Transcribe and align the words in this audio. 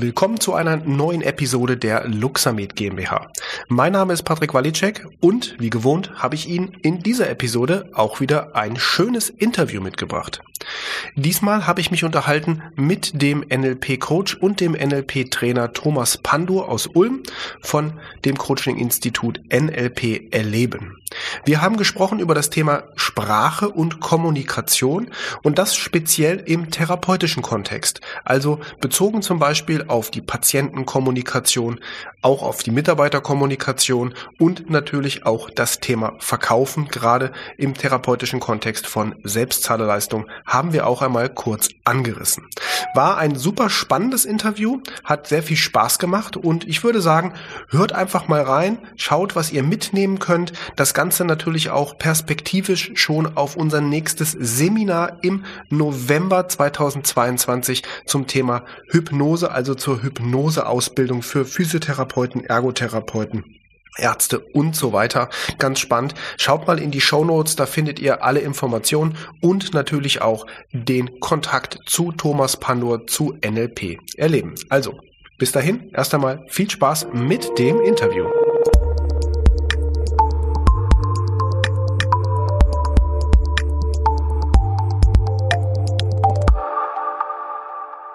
Willkommen 0.00 0.38
zu 0.38 0.54
einer 0.54 0.76
neuen 0.76 1.22
Episode 1.22 1.76
der 1.76 2.06
Luxamed 2.06 2.76
GmbH. 2.76 3.32
Mein 3.66 3.94
Name 3.94 4.12
ist 4.12 4.22
Patrick 4.22 4.54
Walicek 4.54 5.04
und 5.18 5.56
wie 5.58 5.70
gewohnt 5.70 6.12
habe 6.14 6.36
ich 6.36 6.48
Ihnen 6.48 6.68
in 6.82 7.00
dieser 7.00 7.28
Episode 7.28 7.90
auch 7.94 8.20
wieder 8.20 8.54
ein 8.54 8.76
schönes 8.76 9.28
Interview 9.28 9.80
mitgebracht. 9.80 10.40
Diesmal 11.14 11.66
habe 11.66 11.80
ich 11.80 11.90
mich 11.90 12.04
unterhalten 12.04 12.62
mit 12.74 13.20
dem 13.22 13.40
NLP-Coach 13.40 14.34
und 14.36 14.60
dem 14.60 14.72
NLP-Trainer 14.72 15.72
Thomas 15.72 16.18
Pandur 16.18 16.68
aus 16.68 16.86
Ulm 16.86 17.22
von 17.62 18.00
dem 18.24 18.36
Coaching-Institut 18.36 19.40
NLP 19.52 20.32
Erleben. 20.32 20.98
Wir 21.44 21.62
haben 21.62 21.76
gesprochen 21.76 22.20
über 22.20 22.34
das 22.34 22.50
Thema 22.50 22.84
Sprache 22.94 23.70
und 23.70 24.00
Kommunikation 24.00 25.10
und 25.42 25.58
das 25.58 25.74
speziell 25.74 26.42
im 26.44 26.70
therapeutischen 26.70 27.42
Kontext, 27.42 28.00
also 28.24 28.60
bezogen 28.80 29.22
zum 29.22 29.38
Beispiel 29.38 29.84
auf 29.88 30.10
die 30.10 30.20
Patientenkommunikation, 30.20 31.80
auch 32.20 32.42
auf 32.42 32.62
die 32.62 32.70
Mitarbeiterkommunikation 32.70 34.14
und 34.38 34.68
natürlich 34.70 35.24
auch 35.24 35.50
das 35.50 35.78
Thema 35.78 36.14
Verkaufen, 36.18 36.88
gerade 36.88 37.32
im 37.56 37.74
therapeutischen 37.74 38.40
Kontext 38.40 38.86
von 38.86 39.14
Selbstzahlerleistung, 39.24 40.26
haben 40.58 40.72
wir 40.72 40.88
auch 40.88 41.02
einmal 41.02 41.28
kurz 41.28 41.68
angerissen. 41.84 42.48
War 42.92 43.16
ein 43.16 43.36
super 43.36 43.70
spannendes 43.70 44.24
Interview, 44.24 44.80
hat 45.04 45.28
sehr 45.28 45.44
viel 45.44 45.56
Spaß 45.56 46.00
gemacht 46.00 46.36
und 46.36 46.66
ich 46.66 46.82
würde 46.82 47.00
sagen, 47.00 47.34
hört 47.68 47.92
einfach 47.92 48.26
mal 48.26 48.42
rein, 48.42 48.78
schaut, 48.96 49.36
was 49.36 49.52
ihr 49.52 49.62
mitnehmen 49.62 50.18
könnt. 50.18 50.52
Das 50.74 50.94
Ganze 50.94 51.24
natürlich 51.24 51.70
auch 51.70 51.96
perspektivisch 51.96 52.90
schon 52.94 53.36
auf 53.36 53.54
unser 53.54 53.80
nächstes 53.80 54.32
Seminar 54.32 55.18
im 55.22 55.44
November 55.70 56.48
2022 56.48 57.84
zum 58.04 58.26
Thema 58.26 58.64
Hypnose, 58.90 59.52
also 59.52 59.76
zur 59.76 60.02
Hypnoseausbildung 60.02 61.22
für 61.22 61.44
Physiotherapeuten, 61.44 62.44
Ergotherapeuten 62.44 63.44
Ärzte 63.96 64.40
und 64.40 64.76
so 64.76 64.92
weiter. 64.92 65.28
Ganz 65.58 65.80
spannend. 65.80 66.14
Schaut 66.36 66.66
mal 66.66 66.78
in 66.78 66.90
die 66.90 67.00
Show 67.00 67.24
Notes, 67.24 67.56
da 67.56 67.66
findet 67.66 67.98
ihr 67.98 68.22
alle 68.22 68.40
Informationen 68.40 69.16
und 69.40 69.74
natürlich 69.74 70.22
auch 70.22 70.46
den 70.72 71.20
Kontakt 71.20 71.78
zu 71.86 72.12
Thomas 72.12 72.56
Pandor 72.56 73.06
zu 73.06 73.36
NLP 73.44 73.98
erleben. 74.16 74.54
Also, 74.68 74.98
bis 75.38 75.52
dahin, 75.52 75.90
erst 75.94 76.14
einmal 76.14 76.44
viel 76.48 76.68
Spaß 76.68 77.08
mit 77.12 77.58
dem 77.58 77.80
Interview. 77.80 78.26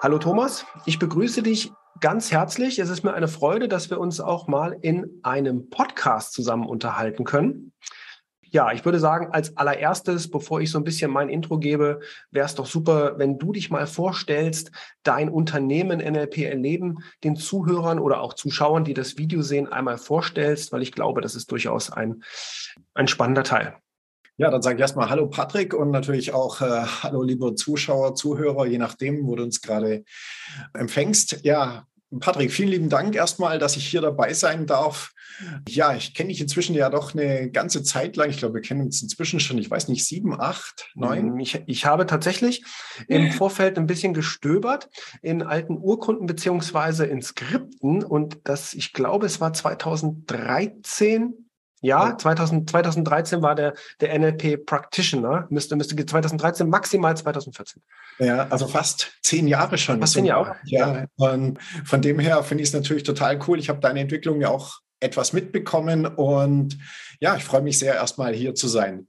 Hallo 0.02 0.18
Thomas, 0.18 0.66
ich 0.84 0.98
begrüße 0.98 1.42
dich 1.42 1.72
ganz 2.00 2.30
herzlich. 2.30 2.78
Es 2.78 2.90
ist 2.90 3.04
mir 3.04 3.14
eine 3.14 3.28
Freude, 3.28 3.68
dass 3.68 3.90
wir 3.90 3.98
uns 3.98 4.20
auch 4.20 4.46
mal 4.48 4.76
in 4.82 5.20
einem 5.22 5.70
Podcast 5.70 6.32
zusammen 6.32 6.66
unterhalten 6.66 7.24
können. 7.24 7.72
Ja, 8.54 8.70
ich 8.72 8.84
würde 8.84 9.00
sagen, 9.00 9.32
als 9.32 9.56
allererstes, 9.56 10.30
bevor 10.30 10.60
ich 10.60 10.70
so 10.70 10.78
ein 10.78 10.84
bisschen 10.84 11.10
mein 11.10 11.28
Intro 11.28 11.58
gebe, 11.58 11.98
wäre 12.30 12.46
es 12.46 12.54
doch 12.54 12.66
super, 12.66 13.18
wenn 13.18 13.36
du 13.36 13.52
dich 13.52 13.68
mal 13.68 13.88
vorstellst, 13.88 14.70
dein 15.02 15.28
Unternehmen 15.28 15.98
NLP 15.98 16.38
erleben, 16.38 16.98
den 17.24 17.34
Zuhörern 17.34 17.98
oder 17.98 18.20
auch 18.20 18.34
Zuschauern, 18.34 18.84
die 18.84 18.94
das 18.94 19.18
Video 19.18 19.42
sehen, 19.42 19.66
einmal 19.66 19.98
vorstellst, 19.98 20.70
weil 20.70 20.82
ich 20.82 20.92
glaube, 20.92 21.20
das 21.20 21.34
ist 21.34 21.50
durchaus 21.50 21.90
ein, 21.90 22.22
ein 22.94 23.08
spannender 23.08 23.42
Teil. 23.42 23.76
Ja, 24.36 24.50
dann 24.50 24.62
sage 24.62 24.74
ich 24.74 24.80
erstmal 24.80 25.10
Hallo 25.10 25.28
Patrick 25.28 25.74
und 25.74 25.92
natürlich 25.92 26.34
auch 26.34 26.60
äh, 26.60 26.84
Hallo 27.02 27.22
liebe 27.22 27.54
Zuschauer, 27.54 28.16
Zuhörer, 28.16 28.66
je 28.66 28.78
nachdem, 28.78 29.26
wo 29.28 29.36
du 29.36 29.44
uns 29.44 29.62
gerade 29.62 30.04
empfängst. 30.72 31.44
Ja, 31.44 31.86
Patrick, 32.18 32.50
vielen 32.50 32.70
lieben 32.70 32.88
Dank 32.88 33.14
erstmal, 33.14 33.60
dass 33.60 33.76
ich 33.76 33.86
hier 33.86 34.00
dabei 34.00 34.32
sein 34.32 34.66
darf. 34.66 35.12
Ja, 35.68 35.94
ich 35.94 36.14
kenne 36.14 36.30
dich 36.30 36.40
inzwischen 36.40 36.74
ja 36.74 36.90
doch 36.90 37.14
eine 37.14 37.48
ganze 37.50 37.84
Zeit 37.84 38.16
lang. 38.16 38.30
Ich 38.30 38.38
glaube, 38.38 38.54
wir 38.54 38.60
kennen 38.60 38.82
uns 38.82 39.02
inzwischen 39.02 39.38
schon, 39.38 39.58
ich 39.58 39.70
weiß 39.70 39.86
nicht, 39.86 40.04
sieben, 40.04 40.40
acht, 40.40 40.90
neun. 40.96 41.38
Ich, 41.38 41.60
ich 41.66 41.86
habe 41.86 42.06
tatsächlich 42.06 42.64
im 43.06 43.30
Vorfeld 43.30 43.78
ein 43.78 43.86
bisschen 43.86 44.14
gestöbert 44.14 44.88
in 45.22 45.42
alten 45.42 45.76
Urkunden 45.78 46.26
beziehungsweise 46.26 47.04
in 47.06 47.22
Skripten 47.22 48.02
und 48.02 48.38
das, 48.44 48.74
ich 48.74 48.92
glaube, 48.92 49.26
es 49.26 49.40
war 49.40 49.52
2013 49.52 51.43
ja, 51.84 52.16
2000, 52.16 52.70
2013 52.70 53.42
war 53.42 53.54
der, 53.54 53.74
der 54.00 54.18
NLP 54.18 54.64
Practitioner, 54.64 55.46
müsste, 55.50 55.76
müsste 55.76 55.94
2013, 55.94 56.68
maximal 56.68 57.16
2014. 57.16 57.82
Ja, 58.18 58.48
also 58.48 58.66
fast 58.66 59.12
zehn 59.22 59.46
Jahre 59.46 59.76
schon. 59.76 60.00
Fast 60.00 60.14
zehn 60.14 60.24
Jahre. 60.24 60.56
Ja, 60.64 61.06
und 61.16 61.58
von 61.84 62.00
dem 62.00 62.18
her 62.18 62.42
finde 62.42 62.62
ich 62.62 62.70
es 62.70 62.74
natürlich 62.74 63.02
total 63.02 63.38
cool. 63.46 63.58
Ich 63.58 63.68
habe 63.68 63.80
deine 63.80 64.00
Entwicklung 64.00 64.40
ja 64.40 64.48
auch 64.48 64.78
etwas 65.00 65.34
mitbekommen 65.34 66.06
und 66.06 66.78
ja, 67.20 67.36
ich 67.36 67.44
freue 67.44 67.62
mich 67.62 67.78
sehr, 67.78 67.94
erstmal 67.94 68.32
hier 68.32 68.54
zu 68.54 68.66
sein. 68.66 69.06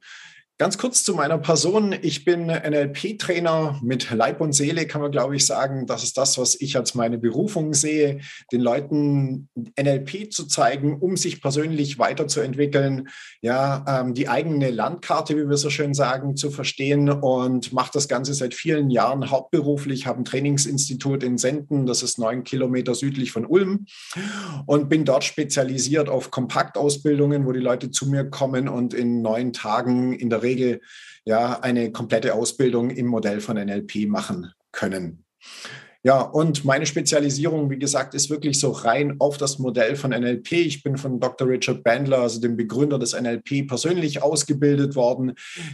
Ganz 0.58 0.78
kurz 0.78 1.04
zu 1.04 1.16
meiner 1.16 1.38
Person. 1.38 1.94
Ich 2.02 2.24
bin 2.24 2.46
NLP-Trainer 2.46 3.78
mit 3.84 4.10
Leib 4.10 4.40
und 4.40 4.54
Seele, 4.54 4.88
kann 4.88 5.02
man, 5.02 5.12
glaube 5.12 5.36
ich, 5.36 5.46
sagen. 5.46 5.86
Das 5.86 6.02
ist 6.02 6.18
das, 6.18 6.38
was 6.38 6.56
ich 6.62 6.78
als 6.78 6.96
meine 6.96 7.18
Berufung 7.18 7.74
sehe, 7.74 8.22
den 8.54 8.62
Leuten 8.62 9.50
NLP 9.78 10.32
zu 10.32 10.48
zeigen, 10.48 10.98
um 11.02 11.18
sich 11.18 11.42
persönlich 11.42 12.00
weiterzuentwickeln, 12.00 13.10
ja, 13.42 13.84
ähm, 13.86 14.14
die 14.14 14.30
eigene 14.30 14.72
Landkarte, 14.72 15.36
wie 15.36 15.50
wir 15.50 15.58
so 15.58 15.70
schön 15.70 15.94
sagen, 15.94 16.38
zu 16.38 16.50
verstehen 16.52 17.10
und 17.10 17.74
mache 17.74 17.92
das 17.92 18.08
Ganze 18.08 18.34
seit 18.34 18.54
vielen 18.54 18.90
Jahren 18.90 19.32
hauptberuflich, 19.32 20.08
habe 20.08 20.20
ein 20.20 20.26
Trainingsinstitut 20.26 21.24
in 21.24 21.38
Senden, 21.38 21.86
das 21.86 22.02
ist 22.02 22.18
neun 22.18 22.46
Kilometer 22.46 22.96
südlich 22.96 23.34
von 23.34 23.46
Ulm 23.46 23.88
und 24.68 24.88
bin 24.88 25.04
dort 25.04 25.26
spezialisiert 25.26 26.08
auf 26.08 26.32
Kompaktausbildungen, 26.32 27.46
wo 27.46 27.52
die 27.52 27.60
Leute 27.60 27.92
zu 27.92 28.08
mir 28.08 28.30
kommen 28.30 28.70
und 28.70 28.94
in 28.94 29.22
neun 29.22 29.52
Tagen 29.52 30.14
in 30.14 30.30
der 30.30 30.45
Regel 30.46 30.82
ja 31.26 31.60
eine 31.60 31.92
komplette 31.92 32.34
Ausbildung 32.34 32.92
im 32.92 33.08
Modell 33.08 33.42
von 33.42 33.58
NLP 33.58 34.08
machen 34.08 34.52
können. 34.72 35.26
Ja, 36.06 36.22
und 36.22 36.64
meine 36.66 36.86
Spezialisierung, 36.86 37.72
wie 37.72 37.80
gesagt, 37.80 38.14
ist 38.14 38.30
wirklich 38.30 38.60
so 38.60 38.70
rein 38.70 39.16
auf 39.18 39.40
das 39.40 39.58
Modell 39.58 39.96
von 39.96 40.12
NLP. 40.12 40.52
Ich 40.52 40.84
bin 40.84 40.98
von 40.98 41.20
Dr. 41.20 41.48
Richard 41.48 41.84
Bandler, 41.84 42.20
also 42.20 42.40
dem 42.40 42.56
Begründer 42.56 43.00
des 43.00 43.20
NLP, 43.20 43.68
persönlich 43.68 44.22
ausgebildet 44.22 44.96
worden. 44.96 45.34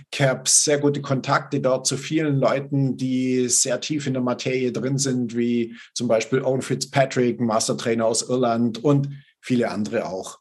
Ich 0.10 0.22
habe 0.22 0.44
sehr 0.46 0.78
gute 0.78 1.02
Kontakte 1.02 1.60
dort 1.60 1.86
zu 1.86 1.98
vielen 1.98 2.38
Leuten, 2.38 2.96
die 2.96 3.50
sehr 3.50 3.82
tief 3.82 4.08
in 4.08 4.14
der 4.14 4.24
Materie 4.24 4.72
drin 4.72 4.98
sind, 4.98 5.36
wie 5.36 5.76
zum 5.94 6.08
Beispiel 6.08 6.42
Owen 6.42 6.62
Fitzpatrick, 6.62 7.42
Mastertrainer 7.42 8.06
aus 8.06 8.22
Irland 8.22 8.82
und 8.82 9.10
viele 9.42 9.70
andere 9.70 10.08
auch. 10.08 10.41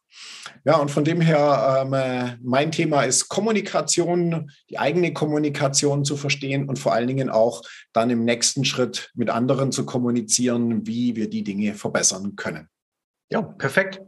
Ja, 0.65 0.76
und 0.76 0.91
von 0.91 1.04
dem 1.04 1.21
her, 1.21 1.82
ähm, 1.82 1.93
äh, 1.94 2.37
mein 2.43 2.72
Thema 2.72 3.03
ist 3.03 3.28
Kommunikation, 3.28 4.50
die 4.69 4.78
eigene 4.78 5.12
Kommunikation 5.12 6.04
zu 6.04 6.16
verstehen 6.16 6.69
und 6.69 6.78
vor 6.78 6.93
allen 6.93 7.09
Dingen 7.09 7.31
auch 7.31 7.62
dann 7.93 8.10
im 8.10 8.25
nächsten 8.25 8.65
Schritt 8.65 9.10
mit 9.15 9.31
anderen 9.31 9.72
zu 9.72 9.87
kommunizieren, 9.87 10.87
wie 10.87 11.16
wir 11.16 11.31
die 11.31 11.44
Dinge 11.44 11.75
verbessern 11.75 12.37
können. 12.37 12.69
Ja, 13.33 13.43
perfekt. 13.43 14.01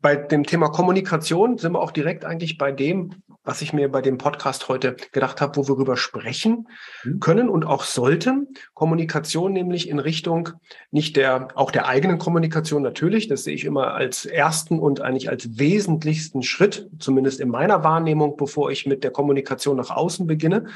Bei 0.00 0.14
dem 0.14 0.44
Thema 0.44 0.68
Kommunikation 0.68 1.58
sind 1.58 1.72
wir 1.72 1.80
auch 1.80 1.90
direkt 1.90 2.24
eigentlich 2.24 2.56
bei 2.56 2.70
dem, 2.70 3.16
was 3.42 3.62
ich 3.62 3.72
mir 3.72 3.90
bei 3.90 4.00
dem 4.00 4.16
Podcast 4.16 4.68
heute 4.68 4.94
gedacht 5.10 5.40
habe, 5.40 5.56
wo 5.56 5.62
wir 5.62 5.74
darüber 5.74 5.96
sprechen 5.96 6.68
mhm. 7.02 7.18
können 7.18 7.48
und 7.48 7.64
auch 7.64 7.82
sollten. 7.82 8.54
Kommunikation 8.74 9.52
nämlich 9.52 9.88
in 9.88 9.98
Richtung 9.98 10.50
nicht 10.92 11.16
der, 11.16 11.48
auch 11.56 11.72
der 11.72 11.88
eigenen 11.88 12.18
Kommunikation 12.18 12.82
natürlich. 12.82 13.26
Das 13.26 13.42
sehe 13.42 13.56
ich 13.56 13.64
immer 13.64 13.94
als 13.94 14.24
ersten 14.24 14.78
und 14.78 15.00
eigentlich 15.00 15.30
als 15.30 15.58
wesentlichsten 15.58 16.44
Schritt, 16.44 16.88
zumindest 17.00 17.40
in 17.40 17.48
meiner 17.48 17.82
Wahrnehmung, 17.82 18.36
bevor 18.36 18.70
ich 18.70 18.86
mit 18.86 19.02
der 19.02 19.10
Kommunikation 19.10 19.78
nach 19.78 19.90
außen 19.90 20.28
beginne. 20.28 20.66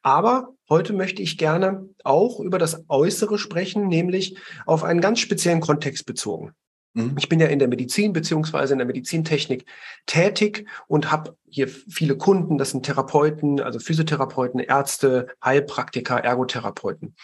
Aber 0.00 0.48
heute 0.70 0.94
möchte 0.94 1.20
ich 1.20 1.36
gerne 1.36 1.90
auch 2.04 2.40
über 2.40 2.56
das 2.56 2.86
Äußere 2.88 3.38
sprechen, 3.38 3.86
nämlich 3.86 4.38
auf 4.64 4.82
einen 4.82 5.02
ganz 5.02 5.20
speziellen 5.20 5.60
Kontext 5.60 6.06
bezogen. 6.06 6.54
Mhm. 6.94 7.14
Ich 7.18 7.28
bin 7.28 7.40
ja 7.40 7.46
in 7.46 7.58
der 7.58 7.68
Medizin 7.68 8.12
beziehungsweise 8.12 8.72
in 8.72 8.78
der 8.78 8.86
Medizintechnik 8.86 9.66
tätig 10.06 10.66
und 10.86 11.12
habe 11.12 11.36
hier 11.48 11.68
viele 11.68 12.16
Kunden. 12.16 12.58
Das 12.58 12.70
sind 12.70 12.86
Therapeuten, 12.86 13.60
also 13.60 13.78
Physiotherapeuten, 13.78 14.60
Ärzte, 14.60 15.28
Heilpraktiker, 15.44 16.18
Ergotherapeuten. 16.18 17.14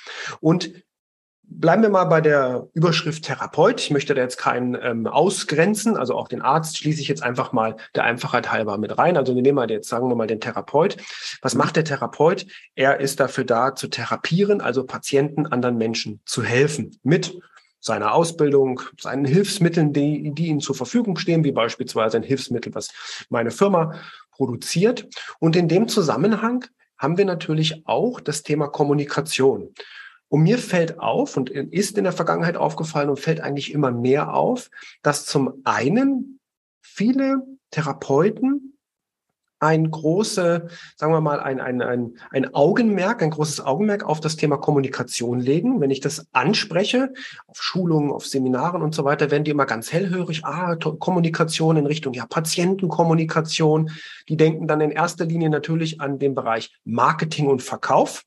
Und 0.40 0.72
bleiben 1.50 1.82
wir 1.82 1.90
mal 1.90 2.04
bei 2.04 2.20
der 2.20 2.68
Überschrift 2.74 3.24
Therapeut. 3.24 3.80
Ich 3.80 3.90
möchte 3.90 4.14
da 4.14 4.22
jetzt 4.22 4.38
keinen 4.38 4.76
ähm, 4.80 5.06
ausgrenzen, 5.06 5.96
also 5.96 6.14
auch 6.14 6.28
den 6.28 6.42
Arzt 6.42 6.78
schließe 6.78 7.00
ich 7.00 7.08
jetzt 7.08 7.22
einfach 7.22 7.52
mal 7.52 7.76
der 7.94 8.04
Einfachheit 8.04 8.52
halber 8.52 8.78
mit 8.78 8.96
rein. 8.98 9.16
Also 9.16 9.34
wir 9.34 9.42
nehmen 9.42 9.56
mal 9.56 9.70
jetzt, 9.70 9.88
sagen 9.88 10.08
wir 10.08 10.14
mal, 10.14 10.28
den 10.28 10.40
Therapeut. 10.40 10.96
Was 11.42 11.54
macht 11.54 11.76
der 11.76 11.84
Therapeut? 11.84 12.46
Er 12.76 13.00
ist 13.00 13.18
dafür 13.18 13.44
da 13.44 13.74
zu 13.74 13.88
therapieren, 13.88 14.60
also 14.60 14.84
Patienten, 14.84 15.46
anderen 15.46 15.76
Menschen 15.76 16.20
zu 16.24 16.42
helfen 16.42 16.96
mit 17.02 17.36
seiner 17.80 18.14
Ausbildung, 18.14 18.80
seinen 19.00 19.24
Hilfsmitteln, 19.24 19.92
die, 19.92 20.32
die 20.34 20.46
ihnen 20.46 20.60
zur 20.60 20.74
Verfügung 20.74 21.16
stehen, 21.16 21.44
wie 21.44 21.52
beispielsweise 21.52 22.18
ein 22.18 22.22
Hilfsmittel, 22.22 22.74
was 22.74 22.90
meine 23.30 23.50
Firma 23.50 23.94
produziert. 24.30 25.08
Und 25.38 25.56
in 25.56 25.68
dem 25.68 25.88
Zusammenhang 25.88 26.66
haben 26.98 27.16
wir 27.16 27.24
natürlich 27.24 27.86
auch 27.86 28.20
das 28.20 28.42
Thema 28.42 28.68
Kommunikation. 28.68 29.74
Und 30.28 30.42
mir 30.42 30.58
fällt 30.58 31.00
auf 31.00 31.36
und 31.36 31.50
ist 31.50 31.98
in 31.98 32.04
der 32.04 32.12
Vergangenheit 32.12 32.56
aufgefallen 32.56 33.08
und 33.08 33.18
fällt 33.18 33.40
eigentlich 33.40 33.72
immer 33.72 33.90
mehr 33.90 34.32
auf, 34.32 34.70
dass 35.02 35.26
zum 35.26 35.60
einen 35.64 36.38
viele 36.80 37.42
Therapeuten 37.70 38.69
ein 39.60 39.90
große, 39.90 40.68
sagen 40.96 41.12
wir 41.12 41.20
mal, 41.20 41.38
ein, 41.38 41.60
ein, 41.60 41.82
ein, 41.82 42.14
ein 42.30 42.54
Augenmerk, 42.54 43.22
ein 43.22 43.30
großes 43.30 43.60
Augenmerk 43.60 44.02
auf 44.04 44.20
das 44.20 44.36
Thema 44.36 44.56
Kommunikation 44.56 45.38
legen. 45.38 45.80
Wenn 45.80 45.90
ich 45.90 46.00
das 46.00 46.26
anspreche, 46.32 47.12
auf 47.46 47.62
Schulungen, 47.62 48.10
auf 48.10 48.26
Seminaren 48.26 48.82
und 48.82 48.94
so 48.94 49.04
weiter, 49.04 49.30
werden 49.30 49.44
die 49.44 49.50
immer 49.50 49.66
ganz 49.66 49.92
hellhörig, 49.92 50.44
ah, 50.44 50.76
Kommunikation 50.76 51.76
in 51.76 51.86
Richtung, 51.86 52.14
ja, 52.14 52.26
Patientenkommunikation. 52.26 53.90
Die 54.28 54.36
denken 54.36 54.66
dann 54.66 54.80
in 54.80 54.90
erster 54.90 55.26
Linie 55.26 55.50
natürlich 55.50 56.00
an 56.00 56.18
den 56.18 56.34
Bereich 56.34 56.74
Marketing 56.84 57.46
und 57.46 57.62
Verkauf, 57.62 58.24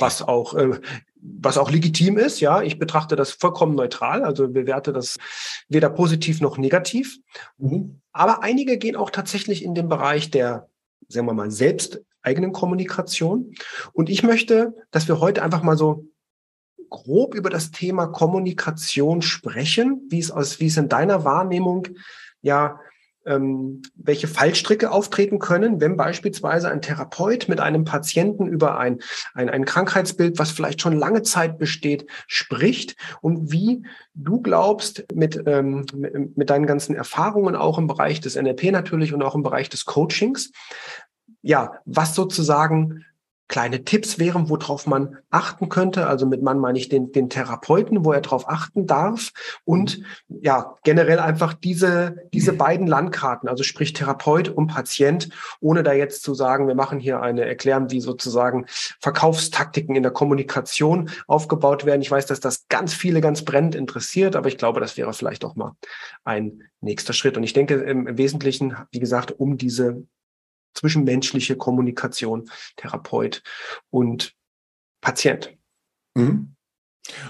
was 0.00 0.20
auch 0.20 0.54
äh, 0.54 0.80
was 1.22 1.56
auch 1.56 1.70
legitim 1.70 2.18
ist, 2.18 2.40
ja. 2.40 2.62
Ich 2.62 2.78
betrachte 2.78 3.14
das 3.14 3.30
vollkommen 3.30 3.76
neutral, 3.76 4.24
also 4.24 4.48
bewerte 4.48 4.92
das 4.92 5.18
weder 5.68 5.88
positiv 5.88 6.40
noch 6.40 6.58
negativ. 6.58 7.18
Mhm. 7.58 8.00
Aber 8.12 8.42
einige 8.42 8.76
gehen 8.76 8.96
auch 8.96 9.10
tatsächlich 9.10 9.62
in 9.62 9.74
den 9.74 9.88
Bereich 9.88 10.30
der 10.30 10.68
sagen 11.08 11.26
wir 11.26 11.34
mal, 11.34 11.50
selbst 11.50 12.02
eigenen 12.22 12.52
Kommunikation. 12.52 13.54
Und 13.92 14.08
ich 14.08 14.22
möchte, 14.22 14.74
dass 14.90 15.08
wir 15.08 15.20
heute 15.20 15.42
einfach 15.42 15.62
mal 15.62 15.76
so 15.76 16.06
grob 16.88 17.34
über 17.34 17.50
das 17.50 17.70
Thema 17.70 18.06
Kommunikation 18.06 19.22
sprechen, 19.22 20.06
wie 20.08 20.18
es 20.18 20.30
aus, 20.30 20.60
wie 20.60 20.66
es 20.66 20.76
in 20.76 20.88
deiner 20.88 21.24
Wahrnehmung 21.24 21.88
ja 22.42 22.78
ähm, 23.26 23.82
welche 23.94 24.28
Fallstricke 24.28 24.90
auftreten 24.90 25.38
können, 25.38 25.80
wenn 25.80 25.96
beispielsweise 25.96 26.70
ein 26.70 26.82
Therapeut 26.82 27.48
mit 27.48 27.60
einem 27.60 27.84
Patienten 27.84 28.46
über 28.46 28.78
ein, 28.78 29.00
ein, 29.34 29.48
ein 29.48 29.64
Krankheitsbild, 29.64 30.38
was 30.38 30.50
vielleicht 30.50 30.80
schon 30.80 30.96
lange 30.98 31.22
Zeit 31.22 31.58
besteht, 31.58 32.06
spricht 32.26 32.96
und 33.20 33.52
wie 33.52 33.84
du 34.14 34.40
glaubst, 34.40 35.04
mit, 35.14 35.42
ähm, 35.46 35.86
mit 36.34 36.50
deinen 36.50 36.66
ganzen 36.66 36.94
Erfahrungen 36.94 37.56
auch 37.56 37.78
im 37.78 37.86
Bereich 37.86 38.20
des 38.20 38.36
NLP 38.36 38.72
natürlich 38.72 39.12
und 39.12 39.22
auch 39.22 39.34
im 39.34 39.42
Bereich 39.42 39.68
des 39.68 39.84
Coachings, 39.84 40.52
ja, 41.42 41.72
was 41.84 42.14
sozusagen 42.14 43.04
kleine 43.52 43.84
Tipps 43.84 44.18
wären, 44.18 44.48
worauf 44.48 44.86
man 44.86 45.18
achten 45.28 45.68
könnte. 45.68 46.06
Also 46.06 46.24
mit 46.24 46.42
Mann 46.42 46.58
meine 46.58 46.78
ich 46.78 46.88
den, 46.88 47.12
den 47.12 47.28
Therapeuten, 47.28 48.02
wo 48.02 48.12
er 48.12 48.22
darauf 48.22 48.48
achten 48.48 48.86
darf 48.86 49.30
und 49.66 50.00
ja, 50.28 50.76
generell 50.84 51.18
einfach 51.18 51.52
diese, 51.52 52.16
diese 52.32 52.54
beiden 52.54 52.86
Landkarten, 52.86 53.50
also 53.50 53.62
sprich 53.62 53.92
Therapeut 53.92 54.48
und 54.48 54.68
Patient, 54.68 55.28
ohne 55.60 55.82
da 55.82 55.92
jetzt 55.92 56.22
zu 56.22 56.32
sagen, 56.32 56.66
wir 56.66 56.74
machen 56.74 56.98
hier 56.98 57.20
eine 57.20 57.44
Erklärung, 57.44 57.90
wie 57.90 58.00
sozusagen 58.00 58.64
Verkaufstaktiken 59.00 59.96
in 59.96 60.02
der 60.02 60.12
Kommunikation 60.12 61.10
aufgebaut 61.26 61.84
werden. 61.84 62.00
Ich 62.00 62.10
weiß, 62.10 62.24
dass 62.24 62.40
das 62.40 62.66
ganz 62.68 62.94
viele 62.94 63.20
ganz 63.20 63.44
brennend 63.44 63.74
interessiert, 63.74 64.34
aber 64.34 64.48
ich 64.48 64.56
glaube, 64.56 64.80
das 64.80 64.96
wäre 64.96 65.12
vielleicht 65.12 65.44
auch 65.44 65.56
mal 65.56 65.72
ein 66.24 66.62
nächster 66.80 67.12
Schritt. 67.12 67.36
Und 67.36 67.42
ich 67.42 67.52
denke 67.52 67.74
im 67.74 68.16
Wesentlichen, 68.16 68.76
wie 68.90 68.98
gesagt, 68.98 69.30
um 69.38 69.58
diese 69.58 70.04
zwischenmenschliche 70.74 71.56
Kommunikation, 71.56 72.50
Therapeut 72.76 73.42
und 73.90 74.34
Patient. 75.00 75.56
Mhm. 76.14 76.54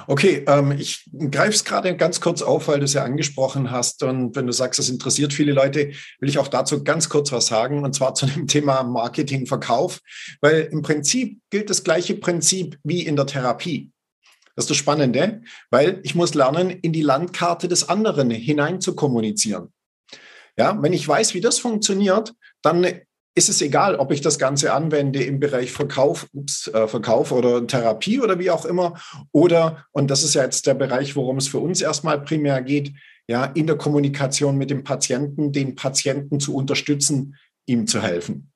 Okay, 0.07 0.45
ähm, 0.47 0.73
ich 0.73 1.09
greife 1.31 1.55
es 1.55 1.65
gerade 1.65 1.97
ganz 1.97 2.21
kurz 2.21 2.43
auf, 2.43 2.69
weil 2.69 2.79
du 2.79 2.85
es 2.85 2.93
ja 2.93 3.05
angesprochen 3.05 3.71
hast. 3.71 4.03
Und 4.03 4.37
wenn 4.37 4.47
du 4.47 4.53
sagst, 4.53 4.79
es 4.79 4.91
interessiert 4.91 5.33
viele 5.33 5.53
Leute, 5.53 5.93
will 6.21 6.29
ich 6.29 6.39
auch 6.39 6.49
dazu 6.49 6.85
ganz 6.85 7.09
kurz 7.09 7.33
was 7.33 7.47
sagen, 7.47 7.83
und 7.83 7.95
zwar 7.95 8.15
zu 8.15 8.27
dem 8.27 8.47
Thema 8.49 8.83
Marketing, 8.83 9.47
Verkauf, 9.47 10.01
weil 10.41 10.69
im 10.73 10.83
Prinzip 10.83 11.41
gilt 11.51 11.71
das 11.71 11.85
gleiche 11.85 12.15
Prinzip 12.17 12.79
wie 12.85 13.03
in 13.07 13.17
der 13.17 13.27
Therapie. 13.27 13.91
Das 14.55 14.65
ist 14.65 14.71
das 14.71 14.77
Spannende, 14.77 15.41
weil 15.71 16.01
ich 16.03 16.15
muss 16.15 16.35
lernen, 16.35 16.69
in 16.69 16.93
die 16.93 17.01
Landkarte 17.01 17.69
des 17.69 17.89
anderen 17.89 18.31
hinein 18.31 18.83
zu 18.83 18.95
kommunizieren. 18.95 19.73
Ja, 20.59 20.81
wenn 20.83 20.93
ich 20.93 21.09
weiß, 21.09 21.33
wie 21.33 21.41
das 21.41 21.59
funktioniert, 21.59 22.35
dann 22.61 22.87
ist 23.35 23.49
es 23.49 23.63
egal, 23.63 23.97
ob 23.97 24.13
ich 24.13 24.21
das 24.21 24.39
Ganze 24.39 24.73
anwende 24.73 25.23
im 25.23 25.41
Bereich 25.41 25.73
Verkauf, 25.73 26.29
ups, 26.33 26.69
äh, 26.69 26.87
Verkauf 26.87 27.33
oder 27.33 27.67
Therapie 27.67 28.21
oder 28.21 28.39
wie 28.39 28.51
auch 28.51 28.65
immer. 28.65 29.01
Oder, 29.33 29.87
und 29.93 30.11
das 30.11 30.23
ist 30.23 30.35
ja 30.35 30.43
jetzt 30.43 30.67
der 30.67 30.75
Bereich, 30.75 31.17
worum 31.17 31.39
es 31.39 31.49
für 31.49 31.59
uns 31.59 31.81
erstmal 31.81 32.21
primär 32.21 32.61
geht, 32.63 32.93
ja, 33.29 33.45
in 33.45 33.67
der 33.67 33.77
Kommunikation 33.77 34.59
mit 34.59 34.71
dem 34.71 34.85
Patienten, 34.85 35.53
den 35.53 35.75
Patienten 35.75 36.41
zu 36.41 36.55
unterstützen, 36.55 37.37
ihm 37.67 37.87
zu 37.87 38.03
helfen. 38.03 38.53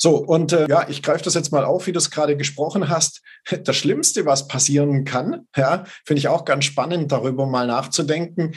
So, 0.00 0.16
und 0.16 0.52
äh, 0.52 0.68
ja, 0.68 0.88
ich 0.88 1.02
greife 1.02 1.24
das 1.24 1.34
jetzt 1.34 1.50
mal 1.50 1.64
auf, 1.64 1.88
wie 1.88 1.92
du 1.92 1.98
es 1.98 2.10
gerade 2.10 2.36
gesprochen 2.36 2.88
hast. 2.88 3.22
Das 3.64 3.76
Schlimmste, 3.76 4.26
was 4.26 4.46
passieren 4.46 5.04
kann, 5.04 5.46
ja, 5.56 5.84
finde 6.04 6.18
ich 6.18 6.28
auch 6.28 6.44
ganz 6.44 6.66
spannend, 6.66 7.10
darüber 7.10 7.46
mal 7.46 7.66
nachzudenken. 7.66 8.54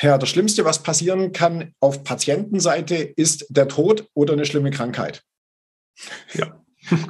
Ja, 0.00 0.18
das 0.18 0.28
Schlimmste, 0.28 0.64
was 0.64 0.82
passieren 0.82 1.32
kann 1.32 1.72
auf 1.80 2.02
Patientenseite, 2.02 2.96
ist 2.96 3.46
der 3.48 3.68
Tod 3.68 4.08
oder 4.14 4.32
eine 4.32 4.44
schlimme 4.44 4.70
Krankheit. 4.70 5.22
Ja. 6.32 6.60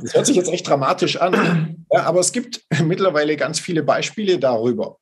Das 0.02 0.14
hört 0.14 0.26
sich 0.26 0.36
jetzt 0.36 0.52
echt 0.52 0.68
dramatisch 0.68 1.16
an, 1.16 1.84
ja, 1.90 2.04
aber 2.04 2.20
es 2.20 2.30
gibt 2.30 2.64
mittlerweile 2.84 3.36
ganz 3.36 3.58
viele 3.58 3.82
Beispiele 3.82 4.38
darüber. 4.38 4.98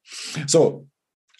So, 0.46 0.88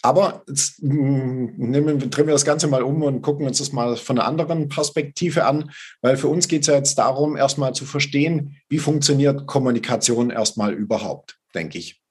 aber 0.02 0.42
jetzt 0.48 0.82
mm, 0.82 1.54
nehmen, 1.56 2.10
drehen 2.10 2.26
wir 2.26 2.34
das 2.34 2.44
Ganze 2.44 2.66
mal 2.66 2.82
um 2.82 3.02
und 3.02 3.22
gucken 3.22 3.46
uns 3.46 3.58
das 3.58 3.72
mal 3.72 3.96
von 3.96 4.18
einer 4.18 4.28
anderen 4.28 4.68
Perspektive 4.68 5.46
an, 5.46 5.70
weil 6.02 6.16
für 6.16 6.28
uns 6.28 6.48
geht 6.48 6.62
es 6.62 6.66
ja 6.66 6.74
jetzt 6.74 6.98
darum, 6.98 7.36
erstmal 7.36 7.72
zu 7.72 7.86
verstehen, 7.86 8.56
wie 8.68 8.78
funktioniert 8.78 9.46
Kommunikation 9.46 10.30
erstmal 10.30 10.74
überhaupt, 10.74 11.38
denke 11.54 11.78
ich. 11.78 12.02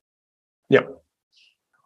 Ja, 0.69 0.87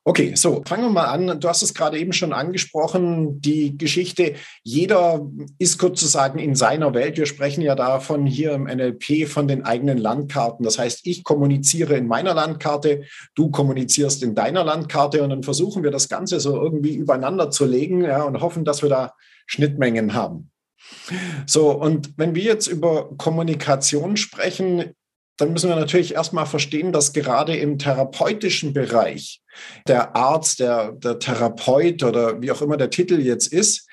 Okay, 0.07 0.36
so 0.36 0.62
fangen 0.68 0.84
wir 0.84 0.92
mal 0.92 1.06
an. 1.06 1.40
Du 1.40 1.50
hast 1.50 1.63
es 1.63 1.74
gerade 1.74 1.98
eben 1.98 2.13
schon 2.13 2.31
angesprochen, 2.31 3.42
die 3.42 3.75
Geschichte. 3.75 4.36
Jeder 4.62 5.25
ist 5.57 5.81
sozusagen 5.81 6.38
in 6.38 6.54
seiner 6.54 6.94
Welt. 6.94 7.18
Wir 7.18 7.25
sprechen 7.25 7.62
ja 7.62 7.74
davon 7.74 8.28
hier 8.28 8.52
im 8.52 8.66
NLP 8.66 9.28
von 9.28 9.48
den 9.48 9.66
eigenen 9.66 9.98
Landkarten. 9.98 10.63
Das 10.63 10.78
heißt, 10.78 11.07
ich 11.07 11.24
kommuniziere 11.24 11.96
in 11.96 12.06
meiner 12.06 12.36
Landkarte, 12.36 13.06
du 13.34 13.50
kommunizierst 13.50 14.22
in 14.22 14.36
deiner 14.36 14.63
Landkarte 14.63 15.24
und 15.24 15.31
dann 15.31 15.42
versuchen 15.42 15.81
wir 15.81 15.90
das 15.90 16.07
Ganze 16.07 16.40
so 16.40 16.56
irgendwie 16.56 16.94
übereinander 16.94 17.50
zu 17.50 17.66
legen 17.66 18.04
ja, 18.04 18.22
und 18.22 18.42
hoffen, 18.42 18.63
dass 18.63 18.84
wir 18.84 18.90
da 18.90 19.13
Schnittmengen 19.48 20.13
haben. 20.13 20.52
So, 21.48 21.72
und 21.72 22.13
wenn 22.16 22.36
wir 22.36 22.44
jetzt 22.44 22.68
über 22.68 23.10
Kommunikation 23.18 24.18
sprechen, 24.18 24.94
dann 25.37 25.51
müssen 25.51 25.69
wir 25.69 25.75
natürlich 25.75 26.13
erstmal 26.13 26.45
verstehen, 26.45 26.91
dass 26.91 27.13
gerade 27.13 27.55
im 27.55 27.77
therapeutischen 27.77 28.73
Bereich 28.73 29.41
der 29.87 30.15
Arzt, 30.15 30.59
der, 30.59 30.93
der 30.93 31.19
Therapeut 31.19 32.03
oder 32.03 32.41
wie 32.41 32.51
auch 32.51 32.61
immer 32.61 32.77
der 32.77 32.89
Titel 32.89 33.19
jetzt 33.19 33.51
ist, 33.51 33.87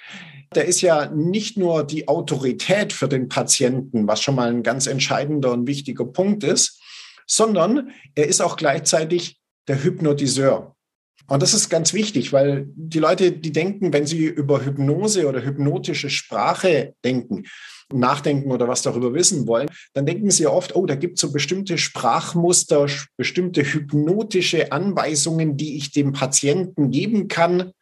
der 0.54 0.66
ist 0.66 0.82
ja 0.82 1.06
nicht 1.06 1.56
nur 1.56 1.84
die 1.84 2.08
Autorität 2.08 2.92
für 2.92 3.08
den 3.08 3.28
Patienten, 3.28 4.06
was 4.06 4.22
schon 4.22 4.34
mal 4.34 4.50
ein 4.50 4.62
ganz 4.62 4.86
entscheidender 4.86 5.52
und 5.52 5.66
wichtiger 5.66 6.04
Punkt 6.04 6.44
ist, 6.44 6.80
sondern 7.26 7.90
er 8.14 8.26
ist 8.26 8.40
auch 8.40 8.56
gleichzeitig 8.56 9.40
der 9.68 9.82
Hypnotiseur. 9.82 10.76
Und 11.32 11.42
das 11.42 11.54
ist 11.54 11.70
ganz 11.70 11.94
wichtig, 11.94 12.34
weil 12.34 12.66
die 12.76 12.98
Leute, 12.98 13.32
die 13.32 13.52
denken, 13.52 13.94
wenn 13.94 14.06
sie 14.06 14.26
über 14.26 14.66
Hypnose 14.66 15.26
oder 15.26 15.42
hypnotische 15.42 16.10
Sprache 16.10 16.92
denken, 17.06 17.44
nachdenken 17.90 18.50
oder 18.50 18.68
was 18.68 18.82
darüber 18.82 19.14
wissen 19.14 19.46
wollen, 19.46 19.70
dann 19.94 20.04
denken 20.04 20.30
sie 20.30 20.46
oft, 20.46 20.76
oh, 20.76 20.84
da 20.84 20.94
gibt 20.94 21.14
es 21.14 21.22
so 21.22 21.32
bestimmte 21.32 21.78
Sprachmuster, 21.78 22.86
bestimmte 23.16 23.62
hypnotische 23.62 24.72
Anweisungen, 24.72 25.56
die 25.56 25.78
ich 25.78 25.90
dem 25.90 26.12
Patienten 26.12 26.90
geben 26.90 27.28
kann 27.28 27.72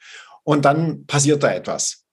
und 0.44 0.64
dann 0.64 1.06
passiert 1.06 1.42
da 1.42 1.52
etwas. 1.52 2.04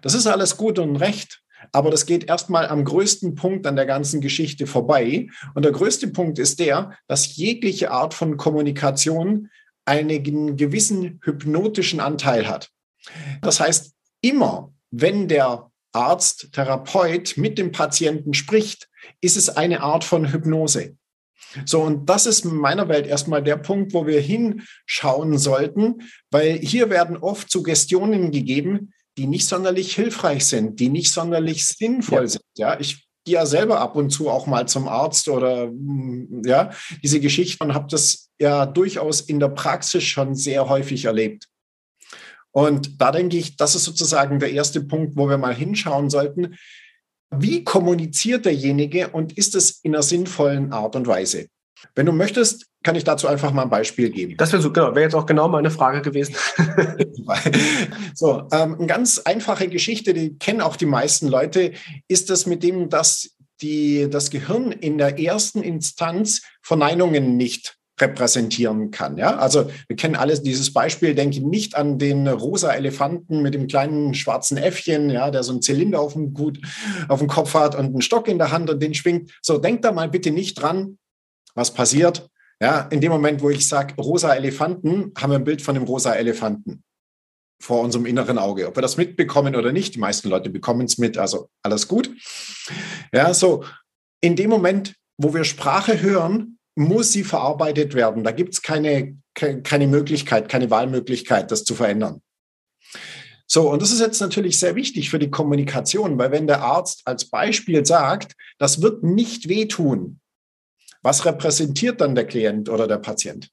Das 0.00 0.14
ist 0.14 0.26
alles 0.26 0.56
gut 0.56 0.78
und 0.78 0.96
recht. 0.96 1.42
Aber 1.70 1.90
das 1.90 2.06
geht 2.06 2.24
erstmal 2.24 2.66
am 2.66 2.82
größten 2.84 3.34
Punkt 3.34 3.66
an 3.66 3.76
der 3.76 3.84
ganzen 3.84 4.22
Geschichte 4.22 4.66
vorbei. 4.66 5.26
Und 5.54 5.66
der 5.66 5.72
größte 5.72 6.08
Punkt 6.08 6.38
ist 6.38 6.60
der, 6.60 6.96
dass 7.08 7.36
jegliche 7.36 7.90
Art 7.90 8.14
von 8.14 8.38
Kommunikation 8.38 9.50
einen 9.88 10.56
gewissen 10.56 11.20
hypnotischen 11.24 12.00
Anteil 12.00 12.46
hat. 12.46 12.70
Das 13.42 13.60
heißt, 13.60 13.94
immer 14.20 14.72
wenn 14.90 15.28
der 15.28 15.70
Arzt, 15.92 16.52
Therapeut 16.52 17.36
mit 17.36 17.58
dem 17.58 17.72
Patienten 17.72 18.34
spricht, 18.34 18.88
ist 19.20 19.36
es 19.36 19.48
eine 19.48 19.80
Art 19.80 20.04
von 20.04 20.32
Hypnose. 20.32 20.96
So, 21.64 21.80
und 21.82 22.06
das 22.06 22.26
ist 22.26 22.44
in 22.44 22.54
meiner 22.54 22.88
Welt 22.88 23.06
erstmal 23.06 23.42
der 23.42 23.56
Punkt, 23.56 23.94
wo 23.94 24.06
wir 24.06 24.20
hinschauen 24.20 25.38
sollten, 25.38 26.02
weil 26.30 26.58
hier 26.58 26.90
werden 26.90 27.16
oft 27.16 27.50
Suggestionen 27.50 28.30
gegeben, 28.30 28.92
die 29.16 29.26
nicht 29.26 29.46
sonderlich 29.46 29.94
hilfreich 29.94 30.46
sind, 30.46 30.78
die 30.78 30.90
nicht 30.90 31.10
sonderlich 31.10 31.66
sinnvoll 31.66 32.22
ja. 32.22 32.28
sind. 32.28 32.44
Ja, 32.56 32.78
ich 32.78 33.07
gehe 33.28 33.34
ja 33.34 33.46
selber 33.46 33.80
ab 33.80 33.94
und 33.94 34.10
zu 34.10 34.30
auch 34.30 34.46
mal 34.46 34.66
zum 34.66 34.88
Arzt 34.88 35.28
oder 35.28 35.70
ja, 36.44 36.70
diese 37.02 37.20
Geschichte 37.20 37.62
und 37.62 37.74
habe 37.74 37.86
das 37.90 38.30
ja 38.40 38.64
durchaus 38.64 39.20
in 39.20 39.38
der 39.38 39.48
Praxis 39.48 40.04
schon 40.04 40.34
sehr 40.34 40.68
häufig 40.68 41.04
erlebt. 41.04 41.46
Und 42.50 43.00
da 43.00 43.12
denke 43.12 43.36
ich, 43.36 43.56
das 43.56 43.74
ist 43.74 43.84
sozusagen 43.84 44.38
der 44.38 44.50
erste 44.50 44.80
Punkt, 44.80 45.16
wo 45.16 45.28
wir 45.28 45.36
mal 45.36 45.54
hinschauen 45.54 46.08
sollten. 46.08 46.56
Wie 47.30 47.62
kommuniziert 47.64 48.46
derjenige 48.46 49.08
und 49.08 49.36
ist 49.36 49.54
es 49.54 49.80
in 49.82 49.94
einer 49.94 50.02
sinnvollen 50.02 50.72
Art 50.72 50.96
und 50.96 51.06
Weise? 51.06 51.48
Wenn 51.94 52.06
du 52.06 52.12
möchtest, 52.12 52.66
kann 52.82 52.94
ich 52.94 53.04
dazu 53.04 53.26
einfach 53.26 53.52
mal 53.52 53.62
ein 53.62 53.70
Beispiel 53.70 54.10
geben. 54.10 54.36
Das 54.36 54.52
wäre 54.52 54.62
so, 54.62 54.72
genau, 54.72 54.94
wäre 54.94 55.02
jetzt 55.02 55.14
auch 55.14 55.26
genau 55.26 55.48
meine 55.48 55.70
Frage 55.70 56.02
gewesen. 56.02 56.34
so, 58.14 58.46
ähm, 58.52 58.76
eine 58.76 58.86
ganz 58.86 59.18
einfache 59.18 59.68
Geschichte, 59.68 60.14
die 60.14 60.38
kennen 60.38 60.60
auch 60.60 60.76
die 60.76 60.86
meisten 60.86 61.28
Leute, 61.28 61.72
ist 62.06 62.30
das 62.30 62.46
mit 62.46 62.62
dem, 62.62 62.88
dass 62.88 63.30
die, 63.60 64.08
das 64.08 64.30
Gehirn 64.30 64.70
in 64.72 64.98
der 64.98 65.18
ersten 65.18 65.62
Instanz 65.62 66.42
Verneinungen 66.62 67.36
nicht 67.36 67.78
repräsentieren 68.00 68.90
kann. 68.90 69.16
Ja? 69.16 69.36
Also 69.38 69.70
wir 69.88 69.96
kennen 69.96 70.14
alles 70.14 70.42
dieses 70.42 70.72
Beispiel, 70.72 71.14
denke 71.14 71.46
nicht 71.46 71.76
an 71.76 71.98
den 71.98 72.28
rosa 72.28 72.72
Elefanten 72.72 73.42
mit 73.42 73.54
dem 73.54 73.66
kleinen 73.66 74.14
schwarzen 74.14 74.56
Äffchen, 74.56 75.10
ja, 75.10 75.30
der 75.30 75.42
so 75.42 75.52
einen 75.52 75.62
Zylinder 75.62 76.00
auf 76.00 76.12
dem, 76.12 76.32
Gut, 76.32 76.60
auf 77.08 77.18
dem 77.18 77.28
Kopf 77.28 77.54
hat 77.54 77.74
und 77.74 77.86
einen 77.86 78.02
Stock 78.02 78.28
in 78.28 78.38
der 78.38 78.52
Hand 78.52 78.70
und 78.70 78.80
den 78.82 78.94
schwingt. 78.94 79.32
So, 79.42 79.58
denkt 79.58 79.84
da 79.84 79.92
mal 79.92 80.08
bitte 80.08 80.30
nicht 80.30 80.54
dran, 80.54 80.98
was 81.58 81.74
passiert. 81.74 82.28
Ja, 82.60 82.82
in 82.90 83.00
dem 83.00 83.12
Moment, 83.12 83.42
wo 83.42 83.50
ich 83.50 83.68
sage, 83.68 83.94
rosa 83.96 84.34
Elefanten, 84.34 85.12
haben 85.16 85.30
wir 85.30 85.38
ein 85.38 85.44
Bild 85.44 85.62
von 85.62 85.74
dem 85.74 85.84
rosa 85.84 86.14
Elefanten 86.14 86.82
vor 87.60 87.82
unserem 87.82 88.06
inneren 88.06 88.38
Auge. 88.38 88.68
Ob 88.68 88.76
wir 88.76 88.82
das 88.82 88.96
mitbekommen 88.96 89.56
oder 89.56 89.72
nicht, 89.72 89.94
die 89.94 89.98
meisten 89.98 90.28
Leute 90.28 90.50
bekommen 90.50 90.86
es 90.86 90.98
mit, 90.98 91.18
also 91.18 91.50
alles 91.62 91.88
gut. 91.88 92.10
Ja, 93.12 93.34
so 93.34 93.64
in 94.20 94.36
dem 94.36 94.50
Moment, 94.50 94.94
wo 95.16 95.34
wir 95.34 95.44
Sprache 95.44 96.00
hören, 96.00 96.58
muss 96.76 97.12
sie 97.12 97.24
verarbeitet 97.24 97.94
werden. 97.94 98.22
Da 98.22 98.30
gibt 98.30 98.54
es 98.54 98.62
keine, 98.62 99.18
keine 99.34 99.88
Möglichkeit, 99.88 100.48
keine 100.48 100.70
Wahlmöglichkeit, 100.70 101.50
das 101.50 101.64
zu 101.64 101.74
verändern. 101.74 102.22
So, 103.46 103.70
und 103.70 103.82
das 103.82 103.92
ist 103.92 104.00
jetzt 104.00 104.20
natürlich 104.20 104.58
sehr 104.58 104.74
wichtig 104.74 105.10
für 105.10 105.18
die 105.18 105.30
Kommunikation, 105.30 106.18
weil 106.18 106.30
wenn 106.30 106.46
der 106.46 106.62
Arzt 106.62 107.02
als 107.06 107.24
Beispiel 107.24 107.84
sagt, 107.84 108.36
das 108.58 108.82
wird 108.82 109.02
nicht 109.02 109.48
wehtun, 109.48 110.20
was 111.02 111.24
repräsentiert 111.24 112.00
dann 112.00 112.14
der 112.14 112.26
Klient 112.26 112.68
oder 112.68 112.86
der 112.86 112.98
Patient? 112.98 113.50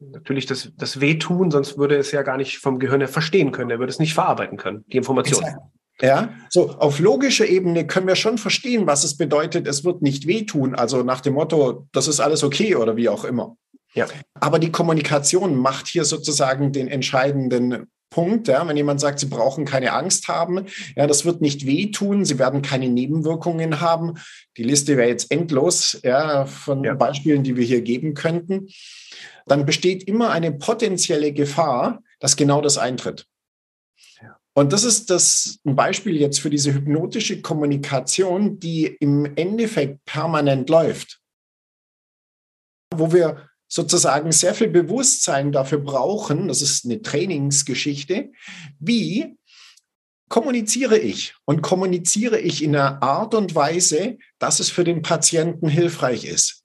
Natürlich 0.00 0.46
das, 0.46 0.72
das 0.76 1.00
Wehtun, 1.00 1.50
sonst 1.50 1.78
würde 1.78 1.96
es 1.96 2.12
ja 2.12 2.22
gar 2.22 2.36
nicht 2.36 2.58
vom 2.58 2.78
Gehirn 2.78 3.00
her 3.00 3.08
verstehen 3.08 3.52
können. 3.52 3.70
Er 3.70 3.78
würde 3.78 3.90
es 3.90 3.98
nicht 3.98 4.14
verarbeiten 4.14 4.58
können, 4.58 4.84
die 4.88 4.96
Information. 4.96 5.44
Ja, 6.00 6.34
so 6.50 6.70
auf 6.70 6.98
logischer 6.98 7.46
Ebene 7.46 7.86
können 7.86 8.08
wir 8.08 8.16
schon 8.16 8.36
verstehen, 8.36 8.86
was 8.86 9.04
es 9.04 9.16
bedeutet, 9.16 9.68
es 9.68 9.84
wird 9.84 10.02
nicht 10.02 10.26
wehtun. 10.26 10.74
Also 10.74 11.04
nach 11.04 11.20
dem 11.20 11.34
Motto, 11.34 11.86
das 11.92 12.08
ist 12.08 12.18
alles 12.18 12.42
okay 12.42 12.74
oder 12.74 12.96
wie 12.96 13.08
auch 13.08 13.24
immer. 13.24 13.56
Ja. 13.94 14.06
Aber 14.34 14.58
die 14.58 14.72
Kommunikation 14.72 15.56
macht 15.56 15.86
hier 15.86 16.04
sozusagen 16.04 16.72
den 16.72 16.88
entscheidenden 16.88 17.86
Punkt. 18.14 18.46
Ja, 18.46 18.66
wenn 18.68 18.76
jemand 18.76 19.00
sagt, 19.00 19.18
sie 19.18 19.26
brauchen 19.26 19.64
keine 19.64 19.92
Angst 19.92 20.28
haben, 20.28 20.66
ja, 20.94 21.08
das 21.08 21.24
wird 21.24 21.40
nicht 21.40 21.66
wehtun, 21.66 22.24
sie 22.24 22.38
werden 22.38 22.62
keine 22.62 22.88
Nebenwirkungen 22.88 23.80
haben. 23.80 24.14
Die 24.56 24.62
Liste 24.62 24.96
wäre 24.96 25.08
jetzt 25.08 25.32
endlos 25.32 25.98
ja, 26.04 26.46
von 26.46 26.84
ja. 26.84 26.94
Beispielen, 26.94 27.42
die 27.42 27.56
wir 27.56 27.64
hier 27.64 27.80
geben 27.80 28.14
könnten. 28.14 28.68
Dann 29.46 29.66
besteht 29.66 30.04
immer 30.04 30.30
eine 30.30 30.52
potenzielle 30.52 31.32
Gefahr, 31.32 32.02
dass 32.20 32.36
genau 32.36 32.60
das 32.60 32.78
eintritt. 32.78 33.26
Und 34.56 34.72
das 34.72 34.84
ist 34.84 35.10
das 35.10 35.58
ein 35.64 35.74
Beispiel 35.74 36.16
jetzt 36.16 36.38
für 36.38 36.50
diese 36.50 36.72
hypnotische 36.72 37.42
Kommunikation, 37.42 38.60
die 38.60 38.86
im 38.86 39.34
Endeffekt 39.34 40.04
permanent 40.04 40.70
läuft. 40.70 41.20
Wo 42.94 43.12
wir 43.12 43.48
sozusagen 43.74 44.30
sehr 44.30 44.54
viel 44.54 44.68
Bewusstsein 44.68 45.50
dafür 45.50 45.78
brauchen, 45.78 46.46
das 46.46 46.62
ist 46.62 46.84
eine 46.84 47.02
Trainingsgeschichte, 47.02 48.30
wie 48.78 49.36
kommuniziere 50.28 50.96
ich 50.96 51.34
und 51.44 51.60
kommuniziere 51.60 52.38
ich 52.38 52.62
in 52.62 52.76
einer 52.76 53.02
Art 53.02 53.34
und 53.34 53.56
Weise, 53.56 54.16
dass 54.38 54.60
es 54.60 54.70
für 54.70 54.84
den 54.84 55.02
Patienten 55.02 55.68
hilfreich 55.68 56.24
ist. 56.24 56.62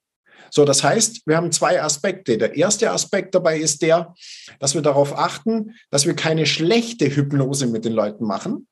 So, 0.52 0.66
das 0.66 0.84
heißt, 0.84 1.24
wir 1.26 1.36
haben 1.36 1.52
zwei 1.52 1.82
Aspekte. 1.82 2.38
Der 2.38 2.56
erste 2.56 2.92
Aspekt 2.92 3.34
dabei 3.34 3.58
ist 3.58 3.82
der, 3.82 4.14
dass 4.60 4.76
wir 4.76 4.84
darauf 4.84 5.18
achten, 5.18 5.76
dass 5.90 6.06
wir 6.06 6.16
keine 6.16 6.46
schlechte 6.46 7.08
Hypnose 7.08 7.66
mit 7.66 7.86
den 7.86 7.94
Leuten 7.94 8.26
machen. 8.26 8.68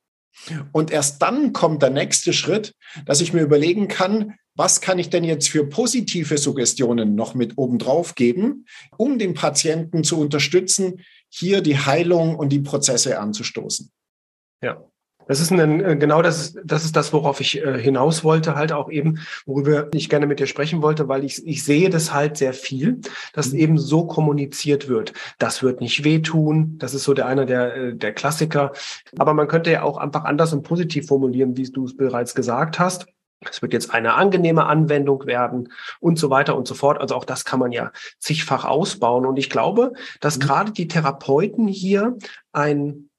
Und 0.72 0.92
erst 0.92 1.22
dann 1.22 1.54
kommt 1.54 1.82
der 1.82 1.90
nächste 1.90 2.34
Schritt, 2.34 2.74
dass 3.06 3.22
ich 3.22 3.34
mir 3.34 3.42
überlegen 3.42 3.88
kann, 3.88 4.36
was 4.56 4.82
kann 4.82 4.98
ich 4.98 5.10
denn 5.10 5.24
jetzt 5.24 5.50
für 5.50 5.68
positive 5.68 6.38
Suggestionen 6.38 7.16
noch 7.16 7.36
mit 7.36 7.58
obendrauf 7.58 8.16
geben, 8.16 8.66
um 8.98 9.20
den 9.20 9.34
Patienten 9.36 10.04
zu 10.04 10.20
unterstützen, 10.20 11.04
hier 11.30 11.62
die 11.62 11.78
Heilung 11.78 12.36
und 12.36 12.50
die 12.50 12.62
Prozesse 12.62 13.20
anzustoßen. 13.20 13.92
Ja. 14.62 14.84
Das 15.28 15.40
ist 15.40 15.52
ein, 15.52 15.84
äh, 15.84 15.96
genau 15.98 16.22
das, 16.22 16.56
das 16.64 16.86
ist 16.86 16.96
das, 16.96 17.14
worauf 17.14 17.40
ich 17.42 17.64
äh, 17.64 17.80
hinaus 17.80 18.24
wollte, 18.24 18.56
halt 18.56 18.72
auch 18.72 18.90
eben, 18.90 19.20
worüber 19.46 19.88
ich 19.94 20.10
gerne 20.10 20.26
mit 20.26 20.40
dir 20.40 20.48
sprechen 20.48 20.82
wollte, 20.82 21.08
weil 21.08 21.24
ich, 21.24 21.46
ich 21.46 21.64
sehe 21.64 21.90
das 21.90 22.14
halt 22.14 22.38
sehr 22.38 22.54
viel, 22.54 23.02
dass 23.34 23.52
mhm. 23.52 23.60
eben 23.60 23.78
so 23.78 24.06
kommuniziert 24.06 24.88
wird. 24.88 25.14
Das 25.40 25.64
wird 25.64 25.82
nicht 25.82 26.04
wehtun. 26.04 26.78
Das 26.78 26.94
ist 26.94 27.04
so 27.04 27.14
der 27.14 27.28
einer 27.28 27.46
der, 27.46 27.76
äh, 27.76 27.96
der 27.96 28.14
Klassiker. 28.14 28.72
Aber 29.18 29.34
man 29.34 29.48
könnte 29.48 29.72
ja 29.72 29.84
auch 29.84 29.98
einfach 29.98 30.24
anders 30.24 30.54
und 30.54 30.64
positiv 30.64 31.08
formulieren, 31.08 31.58
wie 31.58 31.64
du 31.64 31.86
es 31.86 31.96
bereits 31.96 32.36
gesagt 32.36 32.80
hast. 32.80 33.08
Es 33.42 33.62
wird 33.62 33.74
jetzt 33.74 33.94
eine 33.94 34.16
angenehme 34.16 34.66
Anwendung 34.66 35.26
werden 35.28 35.72
und 36.00 36.18
so 36.18 36.30
weiter 36.30 36.58
und 36.58 36.68
so 36.68 36.74
fort. 36.74 37.00
Also 37.00 37.16
auch 37.16 37.26
das 37.26 37.46
kann 37.46 37.60
man 37.60 37.72
ja 37.72 37.92
zigfach 38.20 38.66
ausbauen. 38.66 39.26
Und 39.26 39.38
ich 39.38 39.50
glaube, 39.50 39.94
dass 40.22 40.38
mhm. 40.38 40.42
gerade 40.42 40.72
die 40.72 40.88
Therapeuten 40.88 41.68
hier 41.68 42.18
ein 42.52 43.10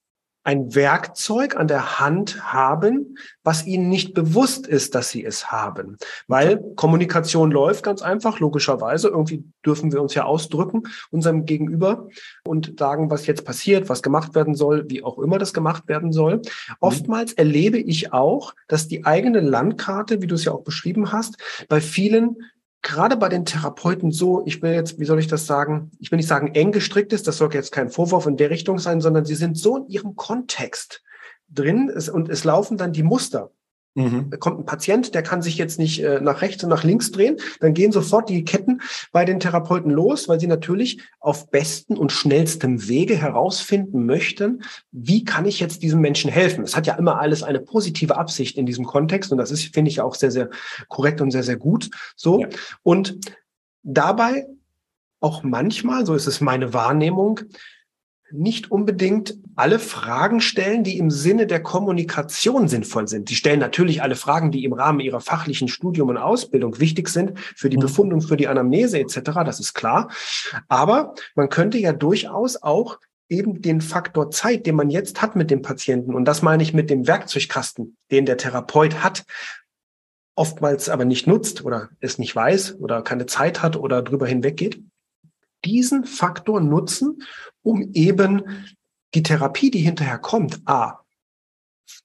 ein 0.48 0.74
Werkzeug 0.74 1.56
an 1.56 1.68
der 1.68 2.00
Hand 2.00 2.42
haben, 2.50 3.18
was 3.44 3.66
ihnen 3.66 3.90
nicht 3.90 4.14
bewusst 4.14 4.66
ist, 4.66 4.94
dass 4.94 5.10
sie 5.10 5.22
es 5.22 5.52
haben. 5.52 5.98
Weil 6.26 6.62
Kommunikation 6.74 7.50
läuft 7.50 7.84
ganz 7.84 8.00
einfach, 8.00 8.40
logischerweise. 8.40 9.08
Irgendwie 9.08 9.44
dürfen 9.66 9.92
wir 9.92 10.00
uns 10.00 10.14
ja 10.14 10.24
ausdrücken, 10.24 10.84
unserem 11.10 11.44
Gegenüber 11.44 12.08
und 12.46 12.78
sagen, 12.78 13.10
was 13.10 13.26
jetzt 13.26 13.44
passiert, 13.44 13.90
was 13.90 14.02
gemacht 14.02 14.34
werden 14.34 14.54
soll, 14.54 14.86
wie 14.88 15.04
auch 15.04 15.18
immer 15.18 15.36
das 15.36 15.52
gemacht 15.52 15.86
werden 15.86 16.12
soll. 16.12 16.36
Mhm. 16.36 16.42
Oftmals 16.80 17.34
erlebe 17.34 17.76
ich 17.76 18.14
auch, 18.14 18.54
dass 18.68 18.88
die 18.88 19.04
eigene 19.04 19.40
Landkarte, 19.40 20.22
wie 20.22 20.26
du 20.28 20.34
es 20.34 20.46
ja 20.46 20.52
auch 20.52 20.64
beschrieben 20.64 21.12
hast, 21.12 21.36
bei 21.68 21.82
vielen 21.82 22.38
gerade 22.82 23.16
bei 23.16 23.28
den 23.28 23.44
Therapeuten 23.44 24.12
so, 24.12 24.42
ich 24.46 24.62
will 24.62 24.72
jetzt, 24.72 24.98
wie 24.98 25.04
soll 25.04 25.18
ich 25.18 25.26
das 25.26 25.46
sagen, 25.46 25.90
ich 25.98 26.10
will 26.10 26.16
nicht 26.16 26.28
sagen 26.28 26.54
eng 26.54 26.72
gestrickt 26.72 27.12
ist, 27.12 27.26
das 27.26 27.38
soll 27.38 27.52
jetzt 27.52 27.72
kein 27.72 27.90
Vorwurf 27.90 28.26
in 28.26 28.36
der 28.36 28.50
Richtung 28.50 28.78
sein, 28.78 29.00
sondern 29.00 29.24
sie 29.24 29.34
sind 29.34 29.58
so 29.58 29.78
in 29.78 29.86
ihrem 29.88 30.16
Kontext 30.16 31.02
drin 31.48 31.90
und 32.12 32.28
es 32.28 32.44
laufen 32.44 32.76
dann 32.76 32.92
die 32.92 33.02
Muster. 33.02 33.50
Mhm. 33.98 34.30
Kommt 34.38 34.60
ein 34.60 34.64
Patient, 34.64 35.12
der 35.12 35.24
kann 35.24 35.42
sich 35.42 35.58
jetzt 35.58 35.78
nicht 35.80 36.04
äh, 36.04 36.20
nach 36.20 36.40
rechts 36.40 36.62
und 36.62 36.70
nach 36.70 36.84
links 36.84 37.10
drehen, 37.10 37.36
dann 37.58 37.74
gehen 37.74 37.90
sofort 37.90 38.28
die 38.28 38.44
Ketten 38.44 38.80
bei 39.10 39.24
den 39.24 39.40
Therapeuten 39.40 39.90
los, 39.90 40.28
weil 40.28 40.38
sie 40.38 40.46
natürlich 40.46 41.00
auf 41.18 41.50
besten 41.50 41.96
und 41.96 42.12
schnellstem 42.12 42.86
Wege 42.86 43.16
herausfinden 43.16 44.06
möchten, 44.06 44.62
wie 44.92 45.24
kann 45.24 45.46
ich 45.46 45.58
jetzt 45.58 45.82
diesem 45.82 46.00
Menschen 46.00 46.30
helfen. 46.30 46.62
Es 46.62 46.76
hat 46.76 46.86
ja 46.86 46.94
immer 46.94 47.18
alles 47.18 47.42
eine 47.42 47.58
positive 47.58 48.16
Absicht 48.16 48.56
in 48.56 48.66
diesem 48.66 48.84
Kontext 48.84 49.32
und 49.32 49.38
das 49.38 49.50
ist, 49.50 49.74
finde 49.74 49.90
ich, 49.90 50.00
auch 50.00 50.14
sehr, 50.14 50.30
sehr 50.30 50.48
korrekt 50.86 51.20
und 51.20 51.32
sehr, 51.32 51.42
sehr 51.42 51.56
gut 51.56 51.90
so. 52.14 52.42
Ja. 52.42 52.48
Und 52.84 53.18
dabei 53.82 54.46
auch 55.18 55.42
manchmal, 55.42 56.06
so 56.06 56.14
ist 56.14 56.28
es 56.28 56.40
meine 56.40 56.72
Wahrnehmung, 56.72 57.40
nicht 58.30 58.70
unbedingt 58.70 59.38
alle 59.56 59.78
Fragen 59.78 60.40
stellen, 60.40 60.84
die 60.84 60.98
im 60.98 61.10
Sinne 61.10 61.46
der 61.46 61.62
Kommunikation 61.62 62.68
sinnvoll 62.68 63.08
sind. 63.08 63.28
Sie 63.28 63.34
stellen 63.34 63.60
natürlich 63.60 64.02
alle 64.02 64.16
Fragen, 64.16 64.50
die 64.50 64.64
im 64.64 64.72
Rahmen 64.72 65.00
ihrer 65.00 65.20
fachlichen 65.20 65.68
Studium 65.68 66.10
und 66.10 66.18
Ausbildung 66.18 66.78
wichtig 66.78 67.08
sind, 67.08 67.38
für 67.38 67.70
die 67.70 67.76
mhm. 67.76 67.82
Befundung, 67.82 68.20
für 68.20 68.36
die 68.36 68.48
Anamnese 68.48 68.98
etc., 68.98 69.20
das 69.44 69.60
ist 69.60 69.74
klar. 69.74 70.10
Aber 70.68 71.14
man 71.34 71.48
könnte 71.48 71.78
ja 71.78 71.92
durchaus 71.92 72.62
auch 72.62 72.98
eben 73.28 73.60
den 73.60 73.80
Faktor 73.80 74.30
Zeit, 74.30 74.66
den 74.66 74.76
man 74.76 74.90
jetzt 74.90 75.20
hat 75.20 75.36
mit 75.36 75.50
dem 75.50 75.62
Patienten, 75.62 76.14
und 76.14 76.24
das 76.24 76.42
meine 76.42 76.62
ich 76.62 76.72
mit 76.72 76.90
dem 76.90 77.06
Werkzeugkasten, 77.06 77.96
den 78.10 78.26
der 78.26 78.36
Therapeut 78.36 79.02
hat, 79.02 79.24
oftmals 80.34 80.88
aber 80.88 81.04
nicht 81.04 81.26
nutzt 81.26 81.64
oder 81.64 81.90
es 82.00 82.18
nicht 82.18 82.34
weiß 82.34 82.76
oder 82.78 83.02
keine 83.02 83.26
Zeit 83.26 83.62
hat 83.62 83.76
oder 83.76 84.02
drüber 84.02 84.26
hinweggeht, 84.26 84.80
diesen 85.64 86.04
Faktor 86.04 86.60
nutzen, 86.60 87.22
um 87.62 87.90
eben 87.92 88.42
die 89.14 89.22
Therapie, 89.22 89.70
die 89.70 89.80
hinterher 89.80 90.18
kommt, 90.18 90.60
a, 90.66 91.00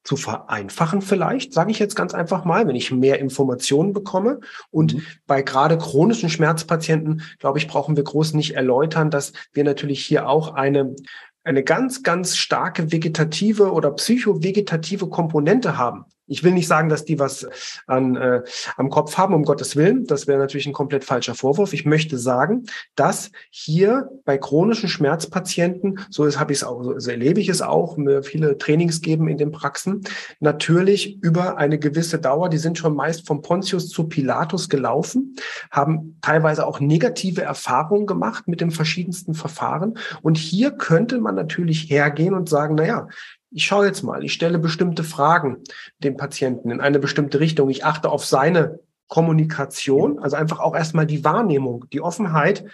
zu 0.04 0.18
vereinfachen 0.18 1.02
vielleicht, 1.02 1.54
sage 1.54 1.72
ich 1.72 1.80
jetzt 1.80 1.96
ganz 1.96 2.14
einfach 2.14 2.46
mal, 2.46 2.68
wenn 2.68 2.76
ich 2.76 2.92
mehr 2.92 3.20
Informationen 3.20 3.94
bekomme. 3.94 4.40
Und 4.70 4.96
mhm. 4.96 5.02
bei 5.26 5.42
gerade 5.42 5.78
chronischen 5.78 6.30
Schmerzpatienten, 6.30 7.24
glaube 7.40 7.58
ich, 7.58 7.68
brauchen 7.68 7.96
wir 7.96 8.04
groß 8.04 8.34
nicht 8.34 8.56
erläutern, 8.56 9.12
dass 9.12 9.34
wir 9.54 9.64
natürlich 9.64 10.04
hier 10.06 10.28
auch 10.28 10.54
eine, 10.54 10.96
eine 11.44 11.64
ganz, 11.64 12.04
ganz 12.04 12.38
starke 12.38 12.92
vegetative 12.92 13.72
oder 13.72 13.92
psychovegetative 13.92 15.08
Komponente 15.08 15.78
haben. 15.78 16.06
Ich 16.28 16.44
will 16.44 16.54
nicht 16.54 16.68
sagen, 16.68 16.90
dass 16.90 17.04
die 17.06 17.20
was 17.20 17.48
an, 17.86 18.16
äh, 18.16 18.44
am 18.78 18.90
Kopf 18.90 19.18
haben, 19.18 19.34
um 19.34 19.44
Gottes 19.44 19.76
Willen. 19.76 20.06
Das 20.06 20.28
wäre 20.28 20.40
natürlich 20.40 20.68
ein 20.68 20.74
komplett 20.74 21.04
falscher 21.04 21.36
Vorwurf. 21.36 21.74
Ich 21.74 21.86
möchte 21.86 22.18
sagen, 22.18 22.66
dass 22.96 23.32
hier 23.50 24.10
bei 24.24 24.38
chronischen 24.38 24.88
Schmerzpatienten, 24.88 26.00
so 26.10 26.30
habe 26.40 26.54
ich 26.54 26.60
es 26.60 26.64
auch, 26.64 26.82
so 26.98 27.12
erlebe 27.12 27.42
ich 27.42 27.50
es 27.50 27.62
auch, 27.62 27.98
mir 27.98 28.24
viele 28.24 28.58
Trainings 28.58 29.02
geben 29.02 29.28
in 29.28 29.38
den 29.38 29.52
Praxen, 29.52 30.02
natürlich 30.40 31.22
über 31.22 31.58
eine 31.58 31.78
gewisse 31.78 32.20
Dauer, 32.20 32.50
die 32.50 32.58
sind 32.58 32.78
schon 32.78 32.96
meist 32.96 33.28
vom 33.28 33.42
Pontius 33.42 33.90
zu 33.90 34.08
Pilatus 34.08 34.70
gelaufen, 34.70 35.36
haben 35.72 36.18
teilweise 36.22 36.66
auch 36.66 36.80
negative 36.80 37.42
Erfahrungen 37.42 38.06
gemacht 38.06 38.48
mit 38.48 38.62
den 38.62 38.72
verschiedensten 38.72 39.34
Verfahren. 39.34 39.98
Und 40.22 40.38
hier 40.38 40.72
könnte 40.72 41.20
man 41.20 41.36
natürlich 41.36 41.90
hergehen 41.90 42.34
und 42.34 42.50
sagen, 42.50 42.76
na 42.76 42.86
ja, 42.86 43.08
ich 43.54 43.66
schaue 43.66 43.86
jetzt 43.86 44.04
mal, 44.04 44.24
ich 44.24 44.34
stelle 44.34 44.60
bestimmte 44.60 45.04
Fragen 45.04 45.58
dem 46.00 46.18
Patienten 46.18 46.72
in 46.72 46.82
eine 46.82 47.00
bestimmte 47.00 47.40
Richtung. 47.40 47.70
Ich 47.70 47.86
achte 47.86 48.10
auf 48.10 48.26
seine 48.26 48.80
Kommunikation, 49.08 50.20
also 50.20 50.36
einfach 50.36 50.60
auch 50.60 50.76
erstmal 50.76 51.06
die 51.06 51.24
Wahrnehmung, 51.24 51.86
die 51.94 52.02
Offenheit, 52.02 52.66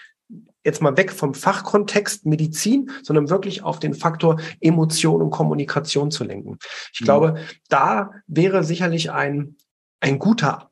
jetzt 0.64 0.82
mal 0.82 0.96
weg 0.98 1.12
vom 1.12 1.34
Fachkontext 1.34 2.26
Medizin, 2.26 2.92
sondern 3.04 3.30
wirklich 3.30 3.64
auf 3.64 3.80
den 3.80 3.94
Faktor 3.94 4.40
Emotion 4.62 5.22
und 5.22 5.32
Kommunikation 5.32 6.12
zu 6.12 6.24
lenken. 6.24 6.58
Ich 6.94 7.02
mhm. 7.02 7.06
glaube, 7.06 7.36
da 7.70 8.12
wäre 8.28 8.64
sicherlich 8.64 9.12
ein, 9.12 9.56
ein 10.00 10.20
guter 10.20 10.70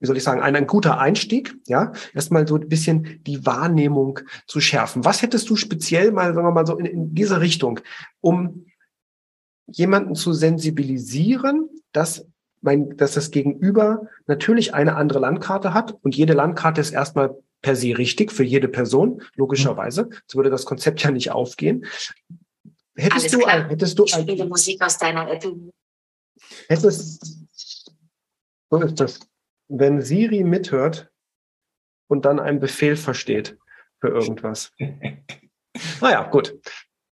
wie 0.00 0.06
soll 0.06 0.16
ich 0.16 0.22
sagen, 0.22 0.40
ein, 0.40 0.54
ein 0.54 0.68
guter 0.68 1.00
Einstieg, 1.00 1.56
ja, 1.66 1.90
erstmal 2.14 2.46
so 2.46 2.54
ein 2.54 2.68
bisschen 2.68 3.20
die 3.26 3.44
Wahrnehmung 3.44 4.20
zu 4.46 4.60
schärfen. 4.60 5.04
Was 5.04 5.22
hättest 5.22 5.50
du 5.50 5.56
speziell 5.56 6.12
mal, 6.12 6.34
sagen 6.34 6.46
wir 6.46 6.52
mal 6.52 6.66
so 6.66 6.78
in, 6.78 6.86
in 6.86 7.14
dieser 7.16 7.40
Richtung, 7.40 7.80
um 8.20 8.67
jemanden 9.68 10.14
zu 10.14 10.32
sensibilisieren, 10.32 11.68
dass 11.92 12.26
mein, 12.60 12.96
dass 12.96 13.14
das 13.14 13.30
Gegenüber 13.30 14.08
natürlich 14.26 14.74
eine 14.74 14.96
andere 14.96 15.20
Landkarte 15.20 15.74
hat 15.74 15.96
und 16.02 16.16
jede 16.16 16.32
Landkarte 16.32 16.80
ist 16.80 16.90
erstmal 16.90 17.36
per 17.62 17.76
se 17.76 17.96
richtig 17.98 18.32
für 18.32 18.44
jede 18.44 18.68
Person, 18.68 19.22
logischerweise. 19.34 20.08
So 20.26 20.38
würde 20.38 20.50
das 20.50 20.64
Konzept 20.64 21.02
ja 21.02 21.10
nicht 21.10 21.30
aufgehen. 21.30 21.86
Hättest 22.96 23.26
Alles 23.26 23.32
du, 23.32 23.38
klar. 23.38 23.68
hättest 23.68 23.98
du 23.98 24.04
ich 24.04 24.12
spiele 24.12 24.46
Musik 24.46 24.82
aus 24.82 24.98
deiner 24.98 25.30
App. 25.30 25.44
Hättest, 26.68 27.46
so 28.70 28.80
ist 28.80 29.00
das. 29.00 29.20
Wenn 29.68 30.02
Siri 30.02 30.44
mithört 30.44 31.10
und 32.08 32.24
dann 32.24 32.40
einen 32.40 32.58
Befehl 32.58 32.96
versteht 32.96 33.56
für 34.00 34.08
irgendwas. 34.08 34.72
naja, 36.00 36.28
gut. 36.30 36.58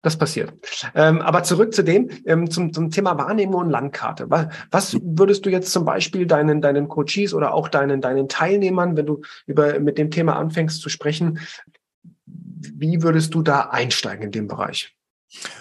Das 0.04 0.18
passiert. 0.18 0.52
Ähm, 0.94 1.23
aber 1.23 1.44
zurück 1.44 1.73
zu 1.73 1.82
dem, 1.82 2.11
ähm, 2.26 2.50
zum, 2.50 2.75
zum 2.75 2.90
Thema 2.90 3.16
Wahrnehmung 3.16 3.62
und 3.62 3.70
Landkarte. 3.70 4.26
Was, 4.28 4.49
was 4.70 4.99
würdest 5.02 5.46
du 5.46 5.50
jetzt 5.50 5.73
zum 5.73 5.87
Beispiel 5.87 6.26
deinen, 6.26 6.61
deinen 6.61 6.88
Coaches 6.88 7.32
oder 7.32 7.54
auch 7.54 7.68
deinen, 7.68 8.02
deinen 8.02 8.28
Teilnehmern, 8.28 8.99
wenn 8.99 9.06
du 9.06 9.23
über, 9.46 9.80
mit 9.80 9.96
dem 9.96 10.11
Thema 10.11 10.37
anfängst 10.37 10.82
zu 10.82 10.90
sprechen, 10.90 11.40
wie 12.26 13.02
würdest 13.02 13.32
du 13.32 13.40
da 13.40 13.70
einsteigen 13.70 14.26
in 14.26 14.30
dem 14.30 14.46
Bereich? 14.46 14.94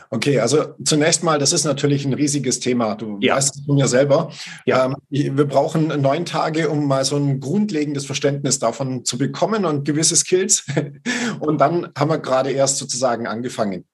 Okay, 0.10 0.40
also 0.40 0.76
zunächst 0.84 1.24
mal, 1.24 1.40
das 1.40 1.54
ist 1.54 1.64
natürlich 1.64 2.06
ein 2.06 2.14
riesiges 2.14 2.60
Thema. 2.60 2.96
Du 2.96 3.18
ja. 3.20 3.36
weißt 3.36 3.56
es 3.56 3.66
von 3.66 3.76
mir 3.76 3.88
selber. 3.88 4.32
Ja. 4.66 4.86
Ähm, 4.86 4.96
wir 5.10 5.46
brauchen 5.46 5.88
neun 6.02 6.26
Tage, 6.26 6.70
um 6.70 6.88
mal 6.88 7.04
so 7.04 7.16
ein 7.16 7.40
grundlegendes 7.40 8.06
Verständnis 8.06 8.60
davon 8.60 9.06
zu 9.06 9.18
bekommen 9.18 9.66
und 9.66 9.86
gewisse 9.86 10.16
Skills. 10.16 10.66
Und 11.40 11.60
dann 11.60 11.90
haben 11.98 12.10
wir 12.10 12.20
gerade 12.20 12.52
erst 12.52 12.78
sozusagen 12.78 13.28
angefangen. 13.28 13.86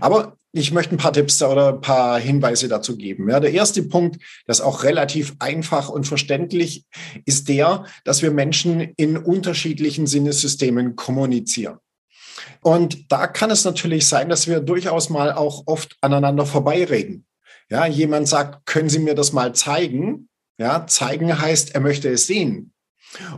Aber 0.00 0.36
ich 0.52 0.72
möchte 0.72 0.94
ein 0.94 0.98
paar 0.98 1.12
Tipps 1.12 1.42
oder 1.42 1.74
ein 1.74 1.80
paar 1.80 2.18
Hinweise 2.18 2.68
dazu 2.68 2.96
geben. 2.96 3.28
Ja, 3.28 3.40
der 3.40 3.52
erste 3.52 3.82
Punkt, 3.82 4.22
das 4.46 4.60
ist 4.60 4.64
auch 4.64 4.84
relativ 4.84 5.34
einfach 5.38 5.88
und 5.88 6.06
verständlich, 6.06 6.86
ist 7.26 7.48
der, 7.48 7.84
dass 8.04 8.22
wir 8.22 8.30
Menschen 8.30 8.80
in 8.96 9.16
unterschiedlichen 9.18 10.06
Sinnesystemen 10.06 10.96
kommunizieren. 10.96 11.78
Und 12.60 13.10
da 13.12 13.26
kann 13.26 13.50
es 13.50 13.64
natürlich 13.64 14.06
sein, 14.06 14.28
dass 14.28 14.46
wir 14.46 14.60
durchaus 14.60 15.10
mal 15.10 15.32
auch 15.32 15.64
oft 15.66 15.96
aneinander 16.00 16.46
vorbeireden. 16.46 17.26
Ja, 17.68 17.86
jemand 17.86 18.28
sagt, 18.28 18.66
können 18.66 18.88
Sie 18.88 18.98
mir 18.98 19.14
das 19.14 19.32
mal 19.32 19.54
zeigen? 19.54 20.28
Ja, 20.58 20.86
zeigen 20.86 21.38
heißt, 21.38 21.74
er 21.74 21.80
möchte 21.80 22.08
es 22.08 22.26
sehen. 22.26 22.72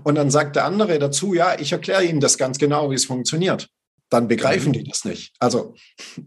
Und 0.05 0.17
dann 0.17 0.31
sagt 0.31 0.57
der 0.57 0.65
andere 0.65 0.99
dazu, 0.99 1.35
ja, 1.35 1.59
ich 1.59 1.73
erkläre 1.73 2.05
Ihnen 2.05 2.21
das 2.21 2.39
ganz 2.39 2.59
genau, 2.59 2.91
wie 2.91 2.95
es 2.95 3.05
funktioniert 3.05 3.69
dann 4.11 4.29
begreifen 4.29 4.73
die 4.73 4.81
mhm. 4.81 4.89
das 4.89 5.05
nicht. 5.05 5.35
Also 5.39 5.75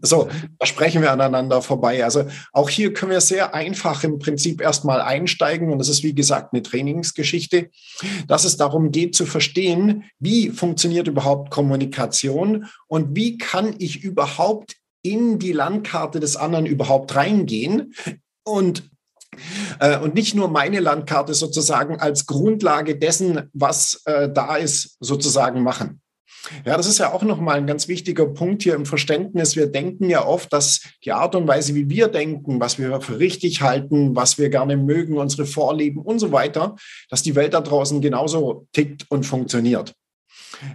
so, 0.00 0.28
da 0.58 0.66
sprechen 0.66 1.02
wir 1.02 1.12
aneinander 1.12 1.62
vorbei. 1.62 2.04
Also 2.04 2.26
auch 2.52 2.68
hier 2.68 2.92
können 2.92 3.12
wir 3.12 3.20
sehr 3.20 3.54
einfach 3.54 4.04
im 4.04 4.18
Prinzip 4.18 4.60
erstmal 4.60 5.00
einsteigen 5.00 5.70
und 5.70 5.78
das 5.78 5.88
ist 5.88 6.02
wie 6.02 6.14
gesagt 6.14 6.52
eine 6.52 6.62
Trainingsgeschichte, 6.62 7.70
dass 8.26 8.44
es 8.44 8.56
darum 8.56 8.90
geht 8.90 9.14
zu 9.14 9.26
verstehen, 9.26 10.04
wie 10.18 10.50
funktioniert 10.50 11.08
überhaupt 11.08 11.50
Kommunikation 11.50 12.66
und 12.86 13.16
wie 13.16 13.38
kann 13.38 13.74
ich 13.78 14.02
überhaupt 14.02 14.76
in 15.02 15.38
die 15.38 15.52
Landkarte 15.52 16.20
des 16.20 16.36
anderen 16.36 16.66
überhaupt 16.66 17.14
reingehen 17.16 17.94
und 18.44 18.84
äh, 19.80 19.98
und 19.98 20.14
nicht 20.14 20.34
nur 20.34 20.48
meine 20.48 20.80
Landkarte 20.80 21.32
sozusagen 21.32 21.98
als 21.98 22.26
Grundlage 22.26 22.98
dessen, 22.98 23.48
was 23.54 24.02
äh, 24.04 24.28
da 24.30 24.56
ist, 24.56 24.96
sozusagen 25.00 25.62
machen. 25.62 26.02
Ja, 26.64 26.76
das 26.76 26.86
ist 26.86 26.98
ja 26.98 27.12
auch 27.12 27.22
nochmal 27.22 27.58
ein 27.58 27.66
ganz 27.66 27.88
wichtiger 27.88 28.26
Punkt 28.26 28.62
hier 28.62 28.74
im 28.74 28.84
Verständnis. 28.84 29.54
Wir 29.54 29.68
denken 29.68 30.10
ja 30.10 30.26
oft, 30.26 30.52
dass 30.52 30.80
die 31.04 31.12
Art 31.12 31.34
und 31.34 31.46
Weise, 31.46 31.74
wie 31.74 31.88
wir 31.88 32.08
denken, 32.08 32.60
was 32.60 32.78
wir 32.78 33.00
für 33.00 33.18
richtig 33.18 33.62
halten, 33.62 34.16
was 34.16 34.38
wir 34.38 34.50
gerne 34.50 34.76
mögen, 34.76 35.18
unsere 35.18 35.46
Vorlieben 35.46 36.02
und 36.02 36.18
so 36.18 36.32
weiter, 36.32 36.76
dass 37.08 37.22
die 37.22 37.36
Welt 37.36 37.54
da 37.54 37.60
draußen 37.60 38.00
genauso 38.00 38.66
tickt 38.72 39.06
und 39.08 39.24
funktioniert. 39.24 39.94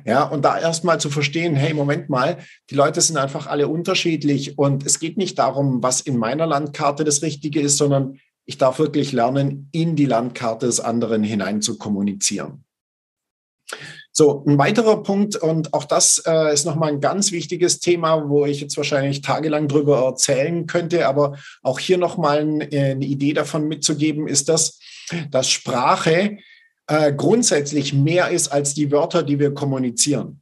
Ja, 0.06 0.24
und 0.24 0.44
da 0.44 0.60
erstmal 0.60 1.00
zu 1.00 1.10
verstehen, 1.10 1.56
hey, 1.56 1.74
Moment 1.74 2.10
mal, 2.10 2.38
die 2.70 2.76
Leute 2.76 3.02
sind 3.02 3.18
einfach 3.18 3.48
alle 3.48 3.68
unterschiedlich 3.68 4.58
und 4.58 4.86
es 4.86 5.00
geht 5.00 5.18
nicht 5.18 5.38
darum, 5.40 5.84
was 5.84 6.02
in 6.02 6.18
meiner 6.18 6.46
Landkarte 6.46 7.04
das 7.04 7.22
Richtige 7.22 7.62
ist, 7.62 7.78
sondern 7.78 8.20
ich 8.46 8.58
darf 8.58 8.80
wirklich 8.80 9.12
lernen, 9.12 9.70
in 9.72 9.96
die 9.96 10.06
Landkarte 10.06 10.66
des 10.66 10.80
anderen 10.80 11.24
hinein 11.24 11.62
zu 11.62 11.78
kommunizieren. 11.78 12.64
So, 14.20 14.44
ein 14.48 14.58
weiterer 14.58 15.04
Punkt, 15.04 15.36
und 15.36 15.76
auch 15.76 15.84
das 15.84 16.24
äh, 16.26 16.52
ist 16.52 16.66
nochmal 16.66 16.90
ein 16.90 17.02
ganz 17.02 17.32
wichtiges 17.32 17.80
Thema, 17.80 18.28
wo 18.28 18.48
ich 18.48 18.62
jetzt 18.62 18.76
wahrscheinlich 18.76 19.22
tagelang 19.22 19.68
drüber 19.68 20.06
erzählen 20.06 20.66
könnte, 20.66 21.08
aber 21.08 21.38
auch 21.62 21.78
hier 21.78 22.00
nochmal 22.00 22.40
ein, 22.40 22.62
äh, 22.62 22.94
eine 22.94 23.06
Idee 23.06 23.34
davon 23.34 23.68
mitzugeben, 23.68 24.28
ist 24.28 24.50
das, 24.50 24.80
dass 25.30 25.52
Sprache 25.52 26.40
äh, 26.88 27.14
grundsätzlich 27.14 27.94
mehr 27.94 28.30
ist 28.30 28.48
als 28.48 28.74
die 28.74 28.92
Wörter, 28.92 29.22
die 29.22 29.38
wir 29.38 29.54
kommunizieren. 29.54 30.42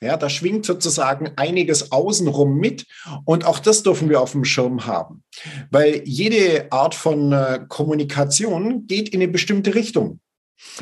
Ja, 0.00 0.16
da 0.16 0.28
schwingt 0.28 0.66
sozusagen 0.66 1.30
einiges 1.36 1.92
außenrum 1.92 2.56
mit 2.56 2.86
und 3.24 3.46
auch 3.46 3.60
das 3.60 3.84
dürfen 3.84 4.08
wir 4.08 4.20
auf 4.20 4.32
dem 4.32 4.44
Schirm 4.44 4.84
haben, 4.86 5.22
weil 5.70 6.02
jede 6.04 6.72
Art 6.72 6.96
von 6.96 7.30
äh, 7.30 7.60
Kommunikation 7.68 8.88
geht 8.88 9.10
in 9.10 9.22
eine 9.22 9.30
bestimmte 9.30 9.76
Richtung. 9.76 10.18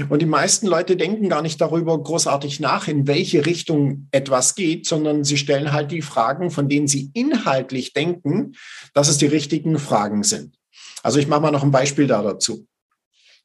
Und 0.08 0.22
die 0.22 0.26
meisten 0.26 0.66
Leute 0.66 0.96
denken 0.96 1.28
gar 1.28 1.42
nicht 1.42 1.60
darüber 1.60 2.00
großartig 2.00 2.60
nach, 2.60 2.86
in 2.86 3.06
welche 3.06 3.44
Richtung 3.46 4.08
etwas 4.12 4.54
geht, 4.54 4.86
sondern 4.86 5.24
sie 5.24 5.36
stellen 5.36 5.72
halt 5.72 5.90
die 5.90 6.02
Fragen, 6.02 6.50
von 6.50 6.68
denen 6.68 6.86
sie 6.86 7.10
inhaltlich 7.14 7.92
denken, 7.92 8.52
dass 8.94 9.08
es 9.08 9.18
die 9.18 9.26
richtigen 9.26 9.78
Fragen 9.78 10.22
sind. 10.22 10.56
Also 11.02 11.18
ich 11.18 11.26
mache 11.26 11.40
mal 11.40 11.50
noch 11.50 11.64
ein 11.64 11.70
Beispiel 11.70 12.06
da 12.06 12.22
dazu. 12.22 12.66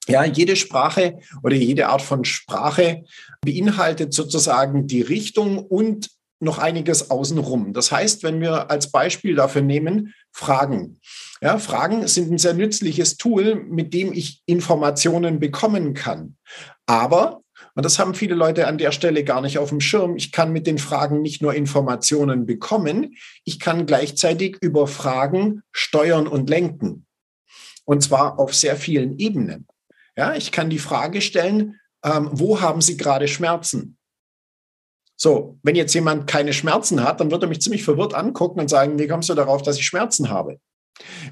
Ja, 0.08 0.24
jede 0.24 0.56
Sprache 0.56 1.18
oder 1.42 1.56
jede 1.56 1.88
Art 1.88 2.02
von 2.02 2.26
Sprache 2.26 3.04
beinhaltet 3.42 4.14
sozusagen 4.14 4.86
die 4.86 5.02
Richtung 5.02 5.58
und 5.58 6.10
noch 6.40 6.60
einiges 6.60 7.10
außenrum. 7.10 7.74
Das 7.74 7.92
heißt, 7.92 8.22
wenn 8.22 8.40
wir 8.40 8.70
als 8.70 8.92
Beispiel 8.92 9.36
dafür 9.36 9.62
nehmen, 9.62 10.14
Fragen. 10.36 11.00
Ja, 11.42 11.58
Fragen 11.60 12.06
sind 12.10 12.30
ein 12.30 12.38
sehr 12.38 12.54
nützliches 12.54 13.16
Tool, 13.16 13.56
mit 13.56 13.94
dem 13.94 14.12
ich 14.12 14.42
Informationen 14.46 15.40
bekommen 15.40 15.94
kann. 15.94 16.36
Aber, 16.86 17.42
und 17.74 17.86
das 17.86 18.00
haben 18.00 18.14
viele 18.14 18.36
Leute 18.36 18.68
an 18.68 18.78
der 18.78 18.92
Stelle 18.92 19.24
gar 19.24 19.40
nicht 19.40 19.60
auf 19.60 19.70
dem 19.70 19.80
Schirm, 19.80 20.18
ich 20.18 20.34
kann 20.34 20.52
mit 20.52 20.68
den 20.68 20.78
Fragen 20.78 21.22
nicht 21.22 21.42
nur 21.42 21.54
Informationen 21.54 22.46
bekommen, 22.46 23.16
ich 23.46 23.62
kann 23.62 23.86
gleichzeitig 23.86 24.58
über 24.60 24.88
Fragen 24.88 25.64
steuern 25.72 26.28
und 26.28 26.50
lenken. 26.50 27.06
Und 27.86 28.04
zwar 28.04 28.38
auf 28.38 28.54
sehr 28.54 28.76
vielen 28.76 29.18
Ebenen. 29.18 29.68
Ja, 30.18 30.36
ich 30.36 30.52
kann 30.52 30.70
die 30.70 30.80
Frage 30.80 31.22
stellen, 31.22 31.80
ähm, 32.04 32.30
wo 32.34 32.60
haben 32.60 32.82
Sie 32.82 32.98
gerade 32.98 33.30
Schmerzen? 33.30 33.98
So, 35.18 35.58
wenn 35.64 35.76
jetzt 35.76 35.94
jemand 35.94 36.28
keine 36.28 36.54
Schmerzen 36.54 37.04
hat, 37.04 37.20
dann 37.20 37.32
wird 37.32 37.44
er 37.44 37.50
mich 37.50 37.62
ziemlich 37.62 37.84
verwirrt 37.84 38.14
angucken 38.14 38.60
und 38.60 38.70
sagen, 38.70 39.00
wie 39.00 39.08
kommst 39.08 39.30
du 39.30 39.34
darauf, 39.34 39.62
dass 39.62 39.78
ich 39.78 39.86
Schmerzen 39.86 40.30
habe? 40.30 40.60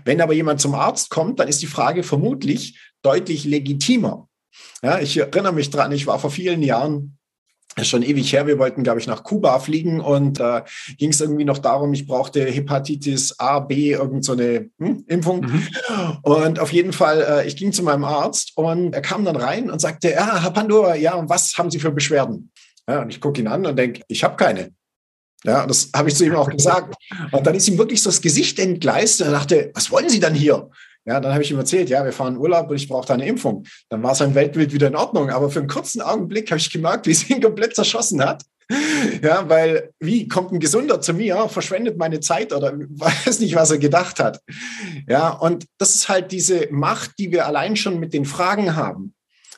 Wenn 0.05 0.21
aber 0.21 0.33
jemand 0.33 0.61
zum 0.61 0.75
Arzt 0.75 1.09
kommt, 1.09 1.39
dann 1.39 1.47
ist 1.47 1.61
die 1.61 1.67
Frage 1.67 2.03
vermutlich 2.03 2.79
deutlich 3.01 3.43
legitimer. 3.45 4.27
Ja, 4.81 4.99
ich 4.99 5.17
erinnere 5.17 5.53
mich 5.53 5.69
dran, 5.69 5.91
ich 5.91 6.07
war 6.07 6.19
vor 6.19 6.31
vielen 6.31 6.63
Jahren 6.63 7.17
ist 7.75 7.87
schon 7.87 8.03
ewig 8.03 8.31
her. 8.31 8.45
Wir 8.45 8.59
wollten, 8.59 8.83
glaube 8.83 8.99
ich, 8.99 9.07
nach 9.07 9.23
Kuba 9.23 9.59
fliegen 9.59 9.99
und 9.99 10.39
äh, 10.39 10.61
ging 10.97 11.09
es 11.09 11.21
irgendwie 11.21 11.45
noch 11.45 11.57
darum, 11.57 11.93
ich 11.93 12.05
brauchte 12.05 12.45
Hepatitis 12.45 13.39
A, 13.39 13.59
B, 13.59 13.91
irgend 13.91 14.23
so 14.23 14.33
eine 14.33 14.69
hm, 14.77 15.05
Impfung. 15.07 15.41
Mhm. 15.41 15.67
Und 16.21 16.59
auf 16.59 16.71
jeden 16.71 16.93
Fall, 16.93 17.21
äh, 17.21 17.47
ich 17.47 17.55
ging 17.55 17.71
zu 17.71 17.83
meinem 17.83 18.03
Arzt 18.03 18.51
und 18.55 18.93
er 18.93 19.01
kam 19.01 19.25
dann 19.25 19.35
rein 19.35 19.71
und 19.71 19.79
sagte, 19.79 20.11
ja, 20.11 20.41
Herr 20.41 20.51
Pandora, 20.51 20.95
ja, 20.95 21.21
was 21.27 21.57
haben 21.57 21.71
Sie 21.71 21.79
für 21.79 21.91
Beschwerden? 21.91 22.51
Ja, 22.89 23.01
und 23.01 23.09
ich 23.09 23.21
gucke 23.21 23.39
ihn 23.39 23.47
an 23.47 23.65
und 23.65 23.75
denke, 23.77 24.01
ich 24.07 24.23
habe 24.23 24.35
keine. 24.35 24.71
Ja, 25.45 25.65
das 25.67 25.89
habe 25.95 26.09
ich 26.09 26.15
zu 26.15 26.25
ihm 26.25 26.35
auch 26.35 26.49
gesagt. 26.49 26.95
Und 27.31 27.45
dann 27.45 27.55
ist 27.55 27.67
ihm 27.67 27.77
wirklich 27.77 28.01
so 28.01 28.09
das 28.09 28.21
Gesicht 28.21 28.59
entgleist 28.59 29.21
und 29.21 29.27
er 29.27 29.33
dachte, 29.33 29.71
was 29.73 29.91
wollen 29.91 30.09
Sie 30.09 30.19
dann 30.19 30.33
hier? 30.33 30.69
Ja, 31.05 31.19
dann 31.19 31.33
habe 31.33 31.43
ich 31.43 31.51
ihm 31.51 31.57
erzählt, 31.57 31.89
ja, 31.89 32.05
wir 32.05 32.13
fahren 32.13 32.37
Urlaub 32.37 32.69
und 32.69 32.77
ich 32.77 32.87
brauche 32.87 33.05
da 33.05 33.13
eine 33.13 33.27
Impfung. 33.27 33.65
Dann 33.89 34.01
war 34.03 34.15
sein 34.15 34.35
Weltbild 34.35 34.71
wieder 34.71 34.87
in 34.87 34.95
Ordnung. 34.95 35.29
Aber 35.31 35.49
für 35.49 35.59
einen 35.59 35.67
kurzen 35.67 36.01
Augenblick 36.01 36.49
habe 36.49 36.59
ich 36.59 36.71
gemerkt, 36.71 37.07
wie 37.07 37.11
es 37.11 37.29
ihn 37.29 37.41
komplett 37.41 37.75
zerschossen 37.75 38.23
hat. 38.23 38.43
Ja, 39.21 39.49
weil 39.49 39.91
wie 39.99 40.29
kommt 40.29 40.53
ein 40.53 40.61
Gesunder 40.61 41.01
zu 41.01 41.13
mir, 41.13 41.49
verschwendet 41.49 41.97
meine 41.97 42.21
Zeit 42.21 42.53
oder 42.53 42.73
weiß 42.73 43.41
nicht, 43.41 43.55
was 43.55 43.71
er 43.71 43.77
gedacht 43.77 44.21
hat. 44.21 44.39
Ja, 45.07 45.29
und 45.29 45.65
das 45.77 45.95
ist 45.95 46.07
halt 46.07 46.31
diese 46.31 46.69
Macht, 46.71 47.11
die 47.19 47.31
wir 47.33 47.45
allein 47.45 47.75
schon 47.75 47.99
mit 47.99 48.13
den 48.13 48.23
Fragen 48.23 48.77
haben. 48.77 49.13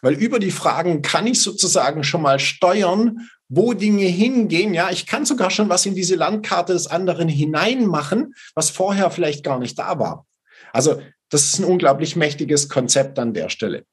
Weil 0.06 0.14
über 0.14 0.38
die 0.38 0.52
Fragen 0.52 1.02
kann 1.02 1.26
ich 1.26 1.42
sozusagen 1.42 2.04
schon 2.04 2.22
mal 2.22 2.38
steuern, 2.38 3.28
wo 3.50 3.74
Dinge 3.74 4.06
hingehen. 4.06 4.76
Ja, 4.76 4.92
ich 4.92 5.08
kann 5.08 5.26
sogar 5.26 5.50
schon 5.50 5.68
was 5.68 5.88
in 5.88 5.96
diese 5.96 6.14
Landkarte 6.14 6.74
des 6.74 6.86
anderen 6.86 7.28
hineinmachen, 7.28 8.36
was 8.54 8.70
vorher 8.70 9.10
vielleicht 9.10 9.44
gar 9.44 9.58
nicht 9.58 9.80
da 9.80 9.98
war. 9.98 10.28
Also 10.74 11.02
das 11.30 11.46
ist 11.46 11.58
ein 11.58 11.66
unglaublich 11.66 12.16
mächtiges 12.16 12.70
Konzept 12.70 13.18
an 13.18 13.34
der 13.34 13.50
Stelle. 13.50 13.84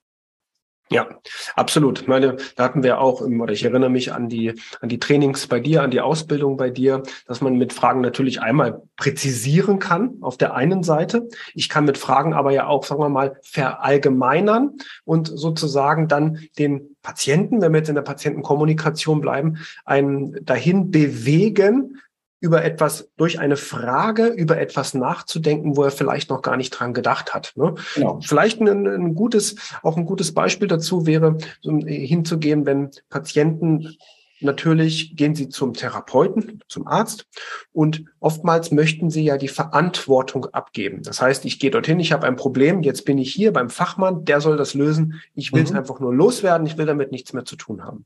Ja, 0.90 1.08
absolut. 1.56 2.06
Meine, 2.06 2.36
da 2.56 2.64
hatten 2.64 2.82
wir 2.82 3.00
auch, 3.00 3.22
oder 3.22 3.52
ich 3.52 3.64
erinnere 3.64 3.88
mich 3.88 4.12
an 4.12 4.28
die, 4.28 4.60
an 4.80 4.90
die 4.90 4.98
Trainings 4.98 5.46
bei 5.46 5.58
dir, 5.58 5.82
an 5.82 5.90
die 5.90 6.02
Ausbildung 6.02 6.58
bei 6.58 6.68
dir, 6.68 7.02
dass 7.26 7.40
man 7.40 7.56
mit 7.56 7.72
Fragen 7.72 8.02
natürlich 8.02 8.42
einmal 8.42 8.82
präzisieren 8.96 9.78
kann 9.78 10.16
auf 10.20 10.36
der 10.36 10.54
einen 10.54 10.82
Seite. 10.82 11.28
Ich 11.54 11.70
kann 11.70 11.86
mit 11.86 11.96
Fragen 11.96 12.34
aber 12.34 12.52
ja 12.52 12.66
auch, 12.66 12.84
sagen 12.84 13.00
wir 13.00 13.08
mal, 13.08 13.38
verallgemeinern 13.42 14.76
und 15.04 15.28
sozusagen 15.28 16.08
dann 16.08 16.40
den 16.58 16.96
Patienten, 17.00 17.62
wenn 17.62 17.72
wir 17.72 17.78
jetzt 17.78 17.88
in 17.88 17.94
der 17.94 18.02
Patientenkommunikation 18.02 19.22
bleiben, 19.22 19.58
einen 19.86 20.44
dahin 20.44 20.90
bewegen, 20.90 22.02
über 22.42 22.64
etwas, 22.64 23.08
durch 23.16 23.38
eine 23.38 23.56
Frage 23.56 24.26
über 24.26 24.58
etwas 24.58 24.94
nachzudenken, 24.94 25.76
wo 25.76 25.84
er 25.84 25.92
vielleicht 25.92 26.28
noch 26.28 26.42
gar 26.42 26.56
nicht 26.56 26.70
dran 26.70 26.92
gedacht 26.92 27.32
hat. 27.32 27.52
Ne? 27.54 27.76
Genau. 27.94 28.20
Vielleicht 28.20 28.60
ein, 28.60 28.86
ein, 28.86 29.14
gutes, 29.14 29.54
auch 29.82 29.96
ein 29.96 30.04
gutes 30.04 30.34
Beispiel 30.34 30.66
dazu 30.66 31.06
wäre, 31.06 31.38
so 31.60 31.78
hinzugehen, 31.78 32.66
wenn 32.66 32.90
Patienten 33.08 33.96
Natürlich 34.42 35.14
gehen 35.14 35.36
sie 35.36 35.48
zum 35.48 35.72
Therapeuten, 35.72 36.64
zum 36.66 36.88
Arzt 36.88 37.26
und 37.72 38.06
oftmals 38.18 38.72
möchten 38.72 39.08
sie 39.08 39.22
ja 39.22 39.36
die 39.36 39.46
Verantwortung 39.46 40.46
abgeben. 40.46 41.02
Das 41.04 41.22
heißt, 41.22 41.44
ich 41.44 41.60
gehe 41.60 41.70
dorthin, 41.70 42.00
ich 42.00 42.10
habe 42.10 42.26
ein 42.26 42.34
Problem, 42.34 42.82
jetzt 42.82 43.04
bin 43.04 43.18
ich 43.18 43.32
hier 43.32 43.52
beim 43.52 43.70
Fachmann, 43.70 44.24
der 44.24 44.40
soll 44.40 44.56
das 44.56 44.74
lösen. 44.74 45.20
Ich 45.36 45.52
will 45.52 45.60
mhm. 45.60 45.66
es 45.66 45.72
einfach 45.74 46.00
nur 46.00 46.12
loswerden, 46.12 46.66
ich 46.66 46.76
will 46.76 46.86
damit 46.86 47.12
nichts 47.12 47.32
mehr 47.32 47.44
zu 47.44 47.54
tun 47.54 47.84
haben. 47.84 48.04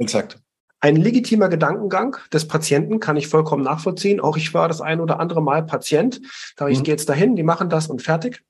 Exakt. 0.00 0.40
Ein 0.86 0.94
legitimer 0.94 1.48
Gedankengang 1.48 2.16
des 2.32 2.46
Patienten 2.46 3.00
kann 3.00 3.16
ich 3.16 3.26
vollkommen 3.26 3.64
nachvollziehen. 3.64 4.20
Auch 4.20 4.36
ich 4.36 4.54
war 4.54 4.68
das 4.68 4.80
ein 4.80 5.00
oder 5.00 5.18
andere 5.18 5.42
Mal 5.42 5.66
Patient. 5.66 6.20
Da 6.56 6.68
ich 6.68 6.78
mhm. 6.78 6.82
gehe 6.84 6.94
jetzt 6.94 7.08
dahin, 7.08 7.34
die 7.34 7.42
machen 7.42 7.68
das 7.68 7.88
und 7.88 8.02
fertig. 8.02 8.44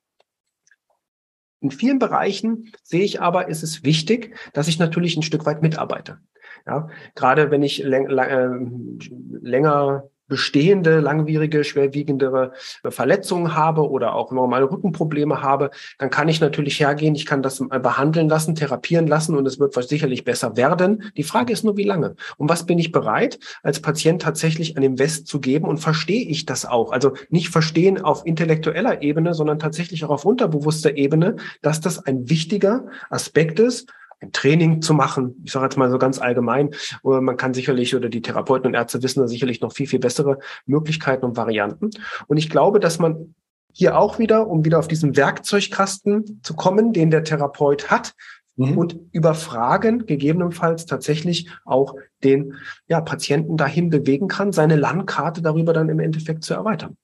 In 1.62 1.70
vielen 1.70 1.98
Bereichen 1.98 2.72
sehe 2.82 3.04
ich 3.04 3.22
aber, 3.22 3.48
ist 3.48 3.62
es 3.62 3.84
wichtig, 3.84 4.36
dass 4.52 4.68
ich 4.68 4.78
natürlich 4.78 5.16
ein 5.16 5.22
Stück 5.22 5.46
weit 5.46 5.62
mitarbeite. 5.62 6.18
Ja, 6.66 6.90
gerade 7.14 7.50
wenn 7.50 7.62
ich 7.62 7.78
läng 7.78 8.06
äh, 8.10 8.50
länger 9.40 10.10
bestehende, 10.28 11.00
langwierige, 11.00 11.64
schwerwiegendere 11.64 12.52
Verletzungen 12.88 13.54
habe 13.54 13.88
oder 13.88 14.14
auch 14.14 14.32
normale 14.32 14.70
Rückenprobleme 14.70 15.42
habe, 15.42 15.70
dann 15.98 16.10
kann 16.10 16.28
ich 16.28 16.40
natürlich 16.40 16.80
hergehen, 16.80 17.14
ich 17.14 17.26
kann 17.26 17.42
das 17.42 17.62
behandeln 17.68 18.28
lassen, 18.28 18.54
therapieren 18.54 19.06
lassen 19.06 19.36
und 19.36 19.46
es 19.46 19.58
wird 19.58 19.74
sicherlich 19.74 20.24
besser 20.24 20.56
werden. 20.56 21.04
Die 21.16 21.22
Frage 21.22 21.52
ist 21.52 21.64
nur, 21.64 21.76
wie 21.76 21.84
lange? 21.84 22.16
Und 22.36 22.48
was 22.48 22.66
bin 22.66 22.78
ich 22.78 22.92
bereit, 22.92 23.38
als 23.62 23.80
Patient 23.80 24.22
tatsächlich 24.22 24.76
an 24.76 24.82
dem 24.82 24.98
West 24.98 25.26
zu 25.26 25.40
geben 25.40 25.66
und 25.66 25.78
verstehe 25.78 26.26
ich 26.26 26.46
das 26.46 26.64
auch? 26.64 26.92
Also 26.92 27.12
nicht 27.28 27.50
verstehen 27.50 28.00
auf 28.00 28.26
intellektueller 28.26 29.02
Ebene, 29.02 29.34
sondern 29.34 29.58
tatsächlich 29.58 30.04
auch 30.04 30.10
auf 30.10 30.24
unterbewusster 30.24 30.96
Ebene, 30.96 31.36
dass 31.62 31.80
das 31.80 32.04
ein 32.04 32.28
wichtiger 32.28 32.86
Aspekt 33.10 33.60
ist, 33.60 33.92
ein 34.20 34.32
Training 34.32 34.82
zu 34.82 34.94
machen. 34.94 35.42
Ich 35.44 35.52
sage 35.52 35.66
jetzt 35.66 35.76
mal 35.76 35.90
so 35.90 35.98
ganz 35.98 36.18
allgemein. 36.18 36.70
Oder 37.02 37.20
man 37.20 37.36
kann 37.36 37.54
sicherlich, 37.54 37.94
oder 37.94 38.08
die 38.08 38.22
Therapeuten 38.22 38.66
und 38.66 38.74
Ärzte 38.74 39.02
wissen 39.02 39.20
da 39.20 39.28
sicherlich 39.28 39.60
noch 39.60 39.72
viel, 39.72 39.86
viel 39.86 39.98
bessere 39.98 40.38
Möglichkeiten 40.64 41.24
und 41.24 41.36
Varianten. 41.36 41.90
Und 42.26 42.36
ich 42.36 42.50
glaube, 42.50 42.80
dass 42.80 42.98
man 42.98 43.34
hier 43.72 43.98
auch 43.98 44.18
wieder, 44.18 44.48
um 44.48 44.64
wieder 44.64 44.78
auf 44.78 44.88
diesen 44.88 45.16
Werkzeugkasten 45.16 46.40
zu 46.42 46.54
kommen, 46.54 46.94
den 46.94 47.10
der 47.10 47.24
Therapeut 47.24 47.90
hat, 47.90 48.14
mhm. 48.56 48.78
und 48.78 49.00
über 49.12 49.34
Fragen 49.34 50.06
gegebenenfalls 50.06 50.86
tatsächlich 50.86 51.50
auch 51.64 51.94
den 52.24 52.54
ja, 52.88 53.00
Patienten 53.00 53.56
dahin 53.56 53.90
bewegen 53.90 54.28
kann, 54.28 54.52
seine 54.52 54.76
Landkarte 54.76 55.42
darüber 55.42 55.72
dann 55.72 55.88
im 55.88 56.00
Endeffekt 56.00 56.44
zu 56.44 56.54
erweitern. 56.54 56.96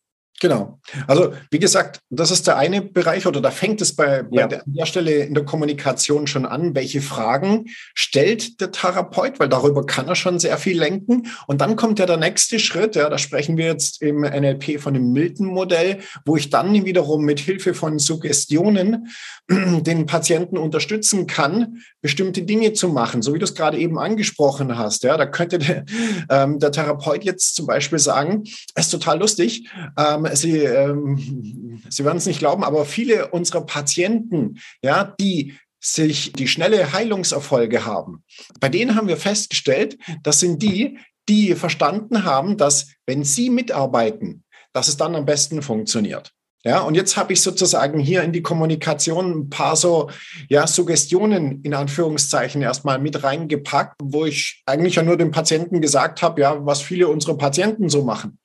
Genau. 0.42 0.80
Also 1.06 1.34
wie 1.52 1.60
gesagt, 1.60 2.00
das 2.10 2.32
ist 2.32 2.48
der 2.48 2.56
eine 2.56 2.82
Bereich 2.82 3.28
oder 3.28 3.40
da 3.40 3.52
fängt 3.52 3.80
es 3.80 3.94
bei, 3.94 4.16
ja. 4.16 4.22
bei 4.28 4.46
der, 4.48 4.66
an 4.66 4.74
der 4.74 4.86
Stelle 4.86 5.12
in 5.22 5.34
der 5.34 5.44
Kommunikation 5.44 6.26
schon 6.26 6.46
an, 6.46 6.74
welche 6.74 7.00
Fragen 7.00 7.66
stellt 7.94 8.60
der 8.60 8.72
Therapeut, 8.72 9.38
weil 9.38 9.48
darüber 9.48 9.86
kann 9.86 10.08
er 10.08 10.16
schon 10.16 10.40
sehr 10.40 10.58
viel 10.58 10.76
lenken. 10.76 11.28
Und 11.46 11.60
dann 11.60 11.76
kommt 11.76 12.00
ja 12.00 12.06
der 12.06 12.16
nächste 12.16 12.58
Schritt, 12.58 12.96
ja, 12.96 13.08
da 13.08 13.18
sprechen 13.18 13.56
wir 13.56 13.66
jetzt 13.66 14.02
im 14.02 14.22
NLP 14.22 14.80
von 14.80 14.94
dem 14.94 15.12
Milton-Modell, 15.12 16.00
wo 16.24 16.36
ich 16.36 16.50
dann 16.50 16.84
wiederum 16.84 17.22
mit 17.22 17.38
Hilfe 17.38 17.72
von 17.72 18.00
Suggestionen 18.00 19.12
den 19.48 20.06
Patienten 20.06 20.58
unterstützen 20.58 21.28
kann, 21.28 21.82
bestimmte 22.00 22.42
Dinge 22.42 22.72
zu 22.72 22.88
machen, 22.88 23.22
so 23.22 23.32
wie 23.32 23.38
du 23.38 23.44
es 23.44 23.54
gerade 23.54 23.78
eben 23.78 23.96
angesprochen 23.96 24.76
hast. 24.76 25.04
Ja, 25.04 25.16
da 25.16 25.26
könnte 25.26 25.60
der, 25.60 25.84
ähm, 26.30 26.58
der 26.58 26.72
Therapeut 26.72 27.22
jetzt 27.22 27.54
zum 27.54 27.68
Beispiel 27.68 28.00
sagen, 28.00 28.42
es 28.74 28.86
ist 28.86 28.90
total 28.90 29.20
lustig, 29.20 29.68
ähm, 29.96 30.31
Sie, 30.34 30.58
ähm, 30.58 31.82
Sie 31.88 32.04
werden 32.04 32.18
es 32.18 32.26
nicht 32.26 32.38
glauben, 32.38 32.64
aber 32.64 32.84
viele 32.84 33.28
unserer 33.28 33.66
Patienten, 33.66 34.58
ja, 34.82 35.14
die 35.20 35.54
sich 35.80 36.32
die 36.32 36.46
schnelle 36.46 36.92
Heilungserfolge 36.92 37.84
haben, 37.84 38.22
bei 38.60 38.68
denen 38.68 38.94
haben 38.94 39.08
wir 39.08 39.16
festgestellt, 39.16 39.98
das 40.22 40.38
sind 40.38 40.62
die, 40.62 40.98
die 41.28 41.54
verstanden 41.54 42.24
haben, 42.24 42.56
dass 42.56 42.92
wenn 43.06 43.24
sie 43.24 43.50
mitarbeiten, 43.50 44.44
dass 44.72 44.88
es 44.88 44.96
dann 44.96 45.16
am 45.16 45.26
besten 45.26 45.60
funktioniert. 45.62 46.32
Ja, 46.64 46.80
und 46.82 46.94
jetzt 46.94 47.16
habe 47.16 47.32
ich 47.32 47.40
sozusagen 47.40 47.98
hier 47.98 48.22
in 48.22 48.32
die 48.32 48.42
Kommunikation 48.42 49.32
ein 49.32 49.50
paar 49.50 49.74
so 49.74 50.10
ja, 50.48 50.68
Suggestionen 50.68 51.60
in 51.62 51.74
Anführungszeichen 51.74 52.62
erstmal 52.62 53.00
mit 53.00 53.24
reingepackt, 53.24 53.96
wo 54.00 54.26
ich 54.26 54.62
eigentlich 54.64 54.94
ja 54.94 55.02
nur 55.02 55.16
dem 55.16 55.32
Patienten 55.32 55.80
gesagt 55.80 56.22
habe, 56.22 56.40
ja, 56.40 56.64
was 56.64 56.80
viele 56.80 57.08
unserer 57.08 57.36
Patienten 57.36 57.88
so 57.88 58.04
machen. 58.04 58.38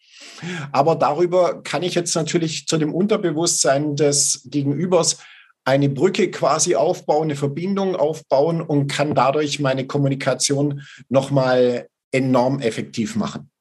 Aber 0.71 0.95
darüber 0.95 1.61
kann 1.63 1.83
ich 1.83 1.95
jetzt 1.95 2.15
natürlich 2.15 2.67
zu 2.67 2.77
dem 2.77 2.93
Unterbewusstsein 2.93 3.95
des 3.95 4.43
Gegenübers 4.45 5.17
eine 5.63 5.89
Brücke 5.89 6.31
quasi 6.31 6.75
aufbauen, 6.75 7.23
eine 7.23 7.35
Verbindung 7.35 7.95
aufbauen 7.95 8.61
und 8.61 8.87
kann 8.87 9.15
dadurch 9.15 9.59
meine 9.59 9.85
Kommunikation 9.85 10.81
nochmal 11.09 11.89
enorm 12.11 12.61
effektiv 12.61 13.15
machen. 13.15 13.51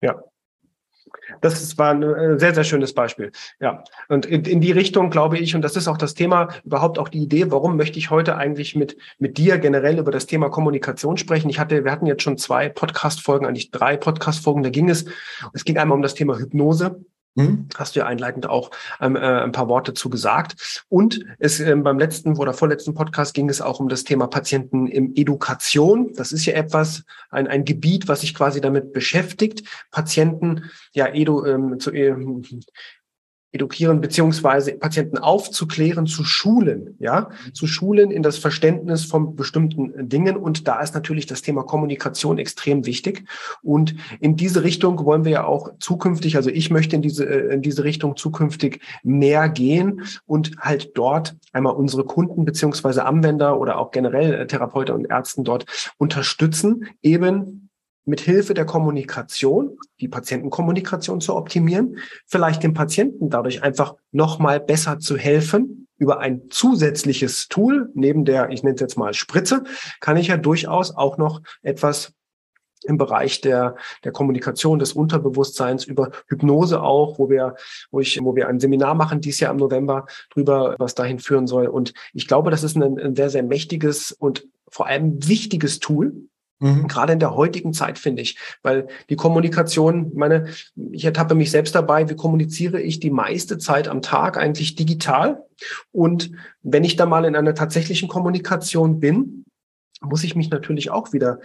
Ja, 0.00 0.22
das 1.40 1.78
war 1.78 1.90
ein 1.90 2.02
äh, 2.02 2.38
sehr, 2.38 2.54
sehr 2.54 2.64
schönes 2.64 2.94
Beispiel. 2.94 3.32
Ja. 3.60 3.84
Und 4.08 4.26
in, 4.26 4.44
in, 4.44 4.60
die 4.60 4.72
Richtung 4.72 5.10
glaube 5.10 5.38
ich, 5.38 5.54
und 5.54 5.62
das 5.62 5.76
ist 5.76 5.88
auch 5.88 5.98
das 5.98 6.14
Thema, 6.14 6.48
überhaupt 6.64 6.98
auch 6.98 7.08
die 7.08 7.22
Idee, 7.22 7.50
warum 7.50 7.76
möchte 7.76 7.98
ich 7.98 8.10
heute 8.10 8.36
eigentlich 8.36 8.76
mit, 8.76 8.96
mit 9.18 9.38
dir 9.38 9.58
generell 9.58 9.98
über 9.98 10.10
das 10.10 10.26
Thema 10.26 10.50
Kommunikation 10.50 11.16
sprechen? 11.16 11.48
Ich 11.48 11.58
hatte, 11.58 11.84
wir 11.84 11.92
hatten 11.92 12.06
jetzt 12.06 12.22
schon 12.22 12.38
zwei 12.38 12.68
Podcast-Folgen, 12.68 13.46
eigentlich 13.46 13.70
drei 13.70 13.96
Podcast-Folgen, 13.96 14.62
da 14.62 14.70
ging 14.70 14.88
es, 14.88 15.04
es 15.52 15.64
ging 15.64 15.78
einmal 15.78 15.96
um 15.96 16.02
das 16.02 16.14
Thema 16.14 16.38
Hypnose. 16.38 17.00
Mhm. 17.38 17.68
Hast 17.76 17.94
du 17.94 18.00
ja 18.00 18.06
einleitend 18.06 18.48
auch 18.48 18.70
ähm, 19.00 19.16
äh, 19.16 19.20
ein 19.20 19.52
paar 19.52 19.68
Worte 19.68 19.94
zu 19.94 20.10
gesagt. 20.10 20.84
Und 20.88 21.24
es 21.38 21.60
ähm, 21.60 21.82
beim 21.82 21.98
letzten 21.98 22.36
oder 22.36 22.52
vorletzten 22.52 22.94
Podcast 22.94 23.32
ging 23.34 23.48
es 23.48 23.60
auch 23.60 23.78
um 23.78 23.88
das 23.88 24.04
Thema 24.04 24.26
Patienten 24.26 24.88
im 24.88 25.12
Education. 25.14 26.12
Das 26.14 26.32
ist 26.32 26.46
ja 26.46 26.54
etwas, 26.54 27.04
ein, 27.30 27.46
ein 27.46 27.64
Gebiet, 27.64 28.08
was 28.08 28.22
sich 28.22 28.34
quasi 28.34 28.60
damit 28.60 28.92
beschäftigt, 28.92 29.68
Patienten 29.90 30.64
ja 30.92 31.06
edu, 31.06 31.44
ähm, 31.44 31.78
zu, 31.78 31.92
ähm, 31.92 32.42
edukieren 33.52 34.00
beziehungsweise 34.00 34.72
Patienten 34.72 35.18
aufzuklären, 35.18 36.06
zu 36.06 36.22
schulen, 36.22 36.96
ja, 36.98 37.30
zu 37.54 37.66
schulen 37.66 38.10
in 38.10 38.22
das 38.22 38.36
Verständnis 38.36 39.04
von 39.04 39.36
bestimmten 39.36 40.08
Dingen. 40.08 40.36
Und 40.36 40.68
da 40.68 40.80
ist 40.80 40.94
natürlich 40.94 41.26
das 41.26 41.40
Thema 41.40 41.62
Kommunikation 41.62 42.38
extrem 42.38 42.84
wichtig. 42.84 43.24
Und 43.62 43.94
in 44.20 44.36
diese 44.36 44.64
Richtung 44.64 45.04
wollen 45.04 45.24
wir 45.24 45.32
ja 45.32 45.44
auch 45.44 45.70
zukünftig, 45.80 46.36
also 46.36 46.50
ich 46.50 46.70
möchte 46.70 46.96
in 46.96 47.02
diese, 47.02 47.24
äh, 47.24 47.54
in 47.54 47.62
diese 47.62 47.84
Richtung 47.84 48.16
zukünftig 48.16 48.82
mehr 49.02 49.48
gehen 49.48 50.02
und 50.26 50.52
halt 50.58 50.92
dort 50.94 51.36
einmal 51.52 51.74
unsere 51.74 52.04
Kunden 52.04 52.44
beziehungsweise 52.44 53.06
Anwender 53.06 53.58
oder 53.58 53.78
auch 53.78 53.90
generell 53.92 54.34
äh, 54.34 54.46
Therapeuten 54.46 54.94
und 54.94 55.06
Ärzten 55.06 55.44
dort 55.44 55.64
unterstützen, 55.96 56.86
eben 57.02 57.67
mit 58.08 58.20
Hilfe 58.20 58.54
der 58.54 58.64
Kommunikation, 58.64 59.78
die 60.00 60.08
Patientenkommunikation 60.08 61.20
zu 61.20 61.36
optimieren, 61.36 61.98
vielleicht 62.26 62.62
dem 62.62 62.72
Patienten 62.72 63.28
dadurch 63.28 63.62
einfach 63.62 63.96
nochmal 64.12 64.60
besser 64.60 64.98
zu 64.98 65.16
helfen. 65.16 65.86
Über 65.98 66.20
ein 66.20 66.48
zusätzliches 66.48 67.48
Tool, 67.48 67.90
neben 67.94 68.24
der, 68.24 68.50
ich 68.50 68.62
nenne 68.62 68.76
es 68.76 68.80
jetzt 68.80 68.96
mal 68.96 69.12
Spritze, 69.12 69.64
kann 70.00 70.16
ich 70.16 70.28
ja 70.28 70.36
durchaus 70.38 70.96
auch 70.96 71.18
noch 71.18 71.42
etwas 71.62 72.14
im 72.84 72.96
Bereich 72.96 73.40
der, 73.42 73.76
der 74.04 74.12
Kommunikation, 74.12 74.78
des 74.78 74.92
Unterbewusstseins, 74.92 75.84
über 75.84 76.12
Hypnose 76.28 76.80
auch, 76.80 77.18
wo 77.18 77.28
wir, 77.28 77.56
wo 77.90 78.00
ich, 78.00 78.18
wo 78.22 78.36
wir 78.36 78.48
ein 78.48 78.60
Seminar 78.60 78.94
machen, 78.94 79.20
dies 79.20 79.40
Jahr 79.40 79.50
im 79.50 79.58
November 79.58 80.06
drüber, 80.30 80.76
was 80.78 80.94
dahin 80.94 81.18
führen 81.18 81.46
soll. 81.46 81.66
Und 81.66 81.92
ich 82.14 82.26
glaube, 82.26 82.50
das 82.50 82.62
ist 82.62 82.76
ein, 82.76 82.98
ein 82.98 83.16
sehr, 83.16 83.28
sehr 83.28 83.42
mächtiges 83.42 84.12
und 84.12 84.46
vor 84.70 84.86
allem 84.86 85.28
wichtiges 85.28 85.80
Tool, 85.80 86.28
Mhm. 86.60 86.88
Gerade 86.88 87.12
in 87.12 87.20
der 87.20 87.34
heutigen 87.34 87.72
Zeit 87.72 87.98
finde 87.98 88.22
ich, 88.22 88.38
weil 88.62 88.88
die 89.10 89.16
Kommunikation, 89.16 90.12
meine, 90.14 90.48
ich 90.92 91.04
ertappe 91.04 91.34
mich 91.34 91.50
selbst 91.50 91.74
dabei, 91.74 92.08
wie 92.08 92.16
kommuniziere 92.16 92.80
ich 92.80 93.00
die 93.00 93.10
meiste 93.10 93.58
Zeit 93.58 93.88
am 93.88 94.02
Tag 94.02 94.36
eigentlich 94.36 94.74
digital. 94.74 95.44
Und 95.92 96.30
wenn 96.62 96.84
ich 96.84 96.96
da 96.96 97.06
mal 97.06 97.24
in 97.24 97.36
einer 97.36 97.54
tatsächlichen 97.54 98.08
Kommunikation 98.08 99.00
bin, 99.00 99.44
muss 100.00 100.24
ich 100.24 100.36
mich 100.36 100.50
natürlich 100.50 100.90
auch 100.90 101.12
wieder 101.12 101.40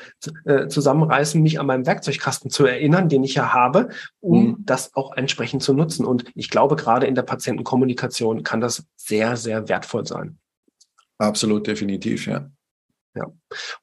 äh, 0.46 0.68
zusammenreißen, 0.68 1.42
mich 1.42 1.60
an 1.60 1.66
meinem 1.66 1.86
Werkzeugkasten 1.86 2.52
zu 2.52 2.66
erinnern, 2.66 3.10
den 3.10 3.24
ich 3.24 3.34
ja 3.34 3.54
habe, 3.54 3.90
um 4.20 4.46
mhm. 4.46 4.58
das 4.60 4.94
auch 4.96 5.16
entsprechend 5.16 5.64
zu 5.64 5.74
nutzen. 5.74 6.06
Und 6.06 6.26
ich 6.36 6.50
glaube, 6.50 6.76
gerade 6.76 7.08
in 7.08 7.16
der 7.16 7.24
Patientenkommunikation 7.24 8.44
kann 8.44 8.62
das 8.62 8.86
sehr, 8.96 9.38
sehr 9.38 9.70
wertvoll 9.70 10.06
sein. 10.06 10.38
Absolut, 11.18 11.68
definitiv, 11.68 12.28
ja. 12.28 12.50
Ja. 13.16 13.28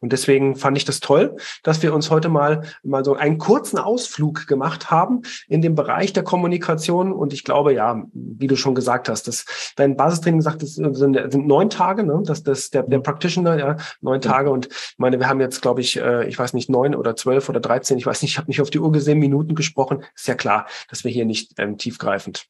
Und 0.01 0.13
deswegen 0.13 0.57
fand 0.57 0.77
ich 0.77 0.85
das 0.85 0.99
toll, 0.99 1.37
dass 1.63 1.83
wir 1.83 1.95
uns 1.95 2.11
heute 2.11 2.29
mal, 2.29 2.63
mal 2.83 3.05
so 3.05 3.15
einen 3.15 3.39
kurzen 3.39 3.79
Ausflug 3.79 4.49
gemacht 4.49 4.91
haben 4.91 5.23
in 5.47 5.63
dem 5.63 5.77
Bereich 5.77 6.13
der 6.13 6.25
Kommunikation. 6.25 7.13
Und 7.13 7.33
ich 7.33 7.45
glaube, 7.45 7.73
ja, 7.73 8.03
wie 8.13 8.49
du 8.49 8.57
schon 8.57 8.75
gesagt 8.75 9.09
hast, 9.09 9.29
dass 9.29 9.45
dein 9.77 9.97
Basistraining 9.97 10.41
sagt, 10.41 10.63
das 10.63 10.75
sind, 10.75 10.97
sind 10.97 11.47
neun 11.47 11.71
Tage, 11.71 12.03
ne? 12.03 12.23
Das, 12.25 12.43
das, 12.43 12.71
der, 12.71 12.83
der 12.83 12.99
mhm. 12.99 13.03
Practitioner, 13.05 13.59
ja, 13.59 13.77
neun 14.01 14.21
Tage. 14.21 14.51
Und 14.51 14.67
ich 14.67 14.99
meine, 14.99 15.21
wir 15.21 15.29
haben 15.29 15.41
jetzt, 15.41 15.63
glaube 15.63 15.81
ich, 15.81 15.97
äh, 15.97 16.27
ich 16.27 16.39
weiß 16.39 16.53
nicht, 16.55 16.69
neun 16.69 16.95
oder 16.95 17.15
zwölf 17.15 17.49
oder 17.49 17.61
dreizehn, 17.61 17.99
ich 17.99 18.07
weiß 18.07 18.23
nicht, 18.23 18.33
ich 18.33 18.39
habe 18.39 18.49
nicht 18.49 18.61
auf 18.61 18.71
die 18.71 18.81
Uhr 18.81 18.91
gesehen, 18.91 19.19
Minuten 19.19 19.55
gesprochen. 19.55 20.05
Ist 20.15 20.29
ja 20.29 20.35
klar, 20.35 20.67
dass 20.89 21.05
wir 21.05 21.11
hier 21.11 21.25
nicht 21.25 21.53
ähm, 21.59 21.79
tiefgreifend 21.79 22.47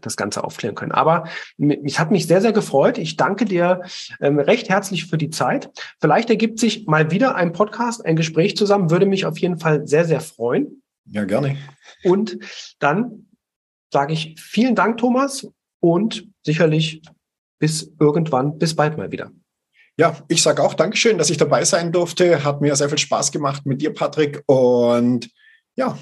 das 0.00 0.16
Ganze 0.16 0.42
aufklären 0.42 0.74
können. 0.74 0.92
Aber 0.92 1.24
mich 1.58 1.98
hat 1.98 2.10
mich 2.10 2.26
sehr, 2.26 2.40
sehr 2.40 2.52
gefreut. 2.52 2.98
Ich 2.98 3.16
danke 3.16 3.44
dir 3.44 3.82
ähm, 4.20 4.38
recht 4.38 4.68
herzlich 4.68 5.06
für 5.06 5.18
die 5.18 5.30
Zeit. 5.30 5.70
Vielleicht 6.00 6.30
ergibt 6.30 6.58
sich 6.58 6.86
mal 6.86 7.10
wieder 7.10 7.34
ein 7.34 7.52
Podcast, 7.52 8.04
ein 8.04 8.16
Gespräch 8.16 8.56
zusammen. 8.56 8.90
Würde 8.90 9.06
mich 9.06 9.26
auf 9.26 9.38
jeden 9.38 9.58
Fall 9.58 9.86
sehr, 9.86 10.04
sehr 10.04 10.20
freuen. 10.20 10.82
Ja, 11.06 11.24
gerne. 11.24 11.56
Und 12.04 12.38
dann 12.78 13.26
sage 13.92 14.14
ich 14.14 14.40
vielen 14.40 14.74
Dank, 14.74 14.98
Thomas, 14.98 15.46
und 15.80 16.28
sicherlich 16.44 17.02
bis 17.58 17.92
irgendwann, 18.00 18.58
bis 18.58 18.74
bald 18.74 18.96
mal 18.96 19.12
wieder. 19.12 19.30
Ja, 19.98 20.16
ich 20.28 20.42
sage 20.42 20.62
auch 20.62 20.74
Dankeschön, 20.74 21.18
dass 21.18 21.28
ich 21.28 21.36
dabei 21.36 21.64
sein 21.64 21.92
durfte. 21.92 22.44
Hat 22.44 22.60
mir 22.60 22.74
sehr 22.76 22.88
viel 22.88 22.98
Spaß 22.98 23.30
gemacht 23.30 23.66
mit 23.66 23.82
dir, 23.82 23.92
Patrick. 23.92 24.42
Und 24.46 25.30
ja, 25.76 25.98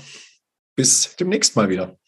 bis 0.76 1.16
demnächst 1.16 1.56
mal 1.56 1.68
wieder. 1.68 1.98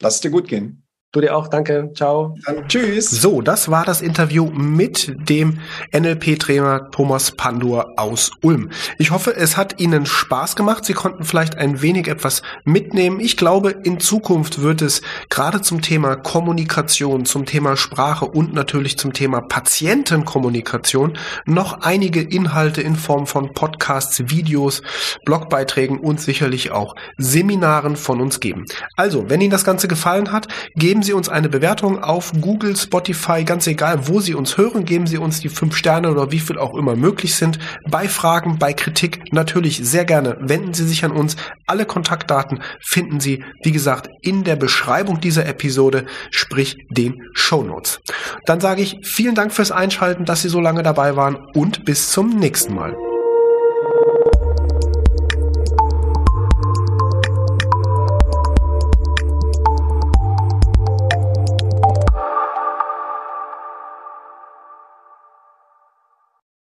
Lass 0.00 0.16
es 0.16 0.20
dir 0.20 0.30
gut 0.30 0.48
gehen. 0.48 0.86
Du 1.12 1.20
dir 1.20 1.36
auch, 1.36 1.48
danke. 1.48 1.90
Ciao. 1.96 2.36
Dann 2.46 2.68
tschüss. 2.68 3.10
So, 3.10 3.42
das 3.42 3.68
war 3.68 3.84
das 3.84 4.00
Interview 4.00 4.46
mit 4.46 5.12
dem 5.28 5.58
NLP-Trainer 5.92 6.92
Thomas 6.92 7.32
Pandur 7.32 7.94
aus 7.96 8.30
Ulm. 8.42 8.70
Ich 8.96 9.10
hoffe, 9.10 9.34
es 9.34 9.56
hat 9.56 9.80
Ihnen 9.80 10.06
Spaß 10.06 10.54
gemacht. 10.54 10.84
Sie 10.84 10.92
konnten 10.92 11.24
vielleicht 11.24 11.58
ein 11.58 11.82
wenig 11.82 12.06
etwas 12.06 12.42
mitnehmen. 12.62 13.18
Ich 13.18 13.36
glaube, 13.36 13.72
in 13.72 13.98
Zukunft 13.98 14.62
wird 14.62 14.82
es 14.82 15.02
gerade 15.30 15.60
zum 15.62 15.82
Thema 15.82 16.14
Kommunikation, 16.14 17.24
zum 17.24 17.44
Thema 17.44 17.76
Sprache 17.76 18.26
und 18.26 18.54
natürlich 18.54 18.96
zum 18.96 19.12
Thema 19.12 19.40
Patientenkommunikation 19.40 21.18
noch 21.44 21.80
einige 21.80 22.20
Inhalte 22.20 22.82
in 22.82 22.94
Form 22.94 23.26
von 23.26 23.52
Podcasts, 23.52 24.30
Videos, 24.30 24.82
Blogbeiträgen 25.24 25.98
und 25.98 26.20
sicherlich 26.20 26.70
auch 26.70 26.94
Seminaren 27.18 27.96
von 27.96 28.20
uns 28.20 28.38
geben. 28.38 28.66
Also, 28.94 29.28
wenn 29.28 29.40
Ihnen 29.40 29.50
das 29.50 29.64
Ganze 29.64 29.88
gefallen 29.88 30.30
hat, 30.30 30.46
geben 30.76 30.99
Geben 31.00 31.06
Sie 31.06 31.12
uns 31.14 31.30
eine 31.30 31.48
Bewertung 31.48 32.04
auf 32.04 32.30
Google, 32.42 32.76
Spotify, 32.76 33.42
ganz 33.42 33.66
egal, 33.66 34.06
wo 34.06 34.20
Sie 34.20 34.34
uns 34.34 34.58
hören. 34.58 34.84
Geben 34.84 35.06
Sie 35.06 35.16
uns 35.16 35.40
die 35.40 35.48
fünf 35.48 35.74
Sterne 35.74 36.10
oder 36.10 36.30
wie 36.30 36.40
viel 36.40 36.58
auch 36.58 36.74
immer 36.74 36.94
möglich 36.94 37.36
sind. 37.36 37.58
Bei 37.88 38.06
Fragen, 38.06 38.58
bei 38.58 38.74
Kritik 38.74 39.32
natürlich 39.32 39.80
sehr 39.82 40.04
gerne 40.04 40.36
wenden 40.40 40.74
Sie 40.74 40.86
sich 40.86 41.02
an 41.02 41.12
uns. 41.12 41.36
Alle 41.66 41.86
Kontaktdaten 41.86 42.60
finden 42.82 43.18
Sie, 43.18 43.42
wie 43.62 43.72
gesagt, 43.72 44.10
in 44.20 44.44
der 44.44 44.56
Beschreibung 44.56 45.22
dieser 45.22 45.46
Episode, 45.46 46.04
sprich 46.30 46.76
den 46.90 47.22
Show 47.32 47.62
Notes. 47.62 48.00
Dann 48.44 48.60
sage 48.60 48.82
ich 48.82 48.98
vielen 49.02 49.34
Dank 49.34 49.54
fürs 49.54 49.72
Einschalten, 49.72 50.26
dass 50.26 50.42
Sie 50.42 50.50
so 50.50 50.60
lange 50.60 50.82
dabei 50.82 51.16
waren 51.16 51.36
und 51.54 51.86
bis 51.86 52.10
zum 52.10 52.38
nächsten 52.38 52.74
Mal. 52.74 52.94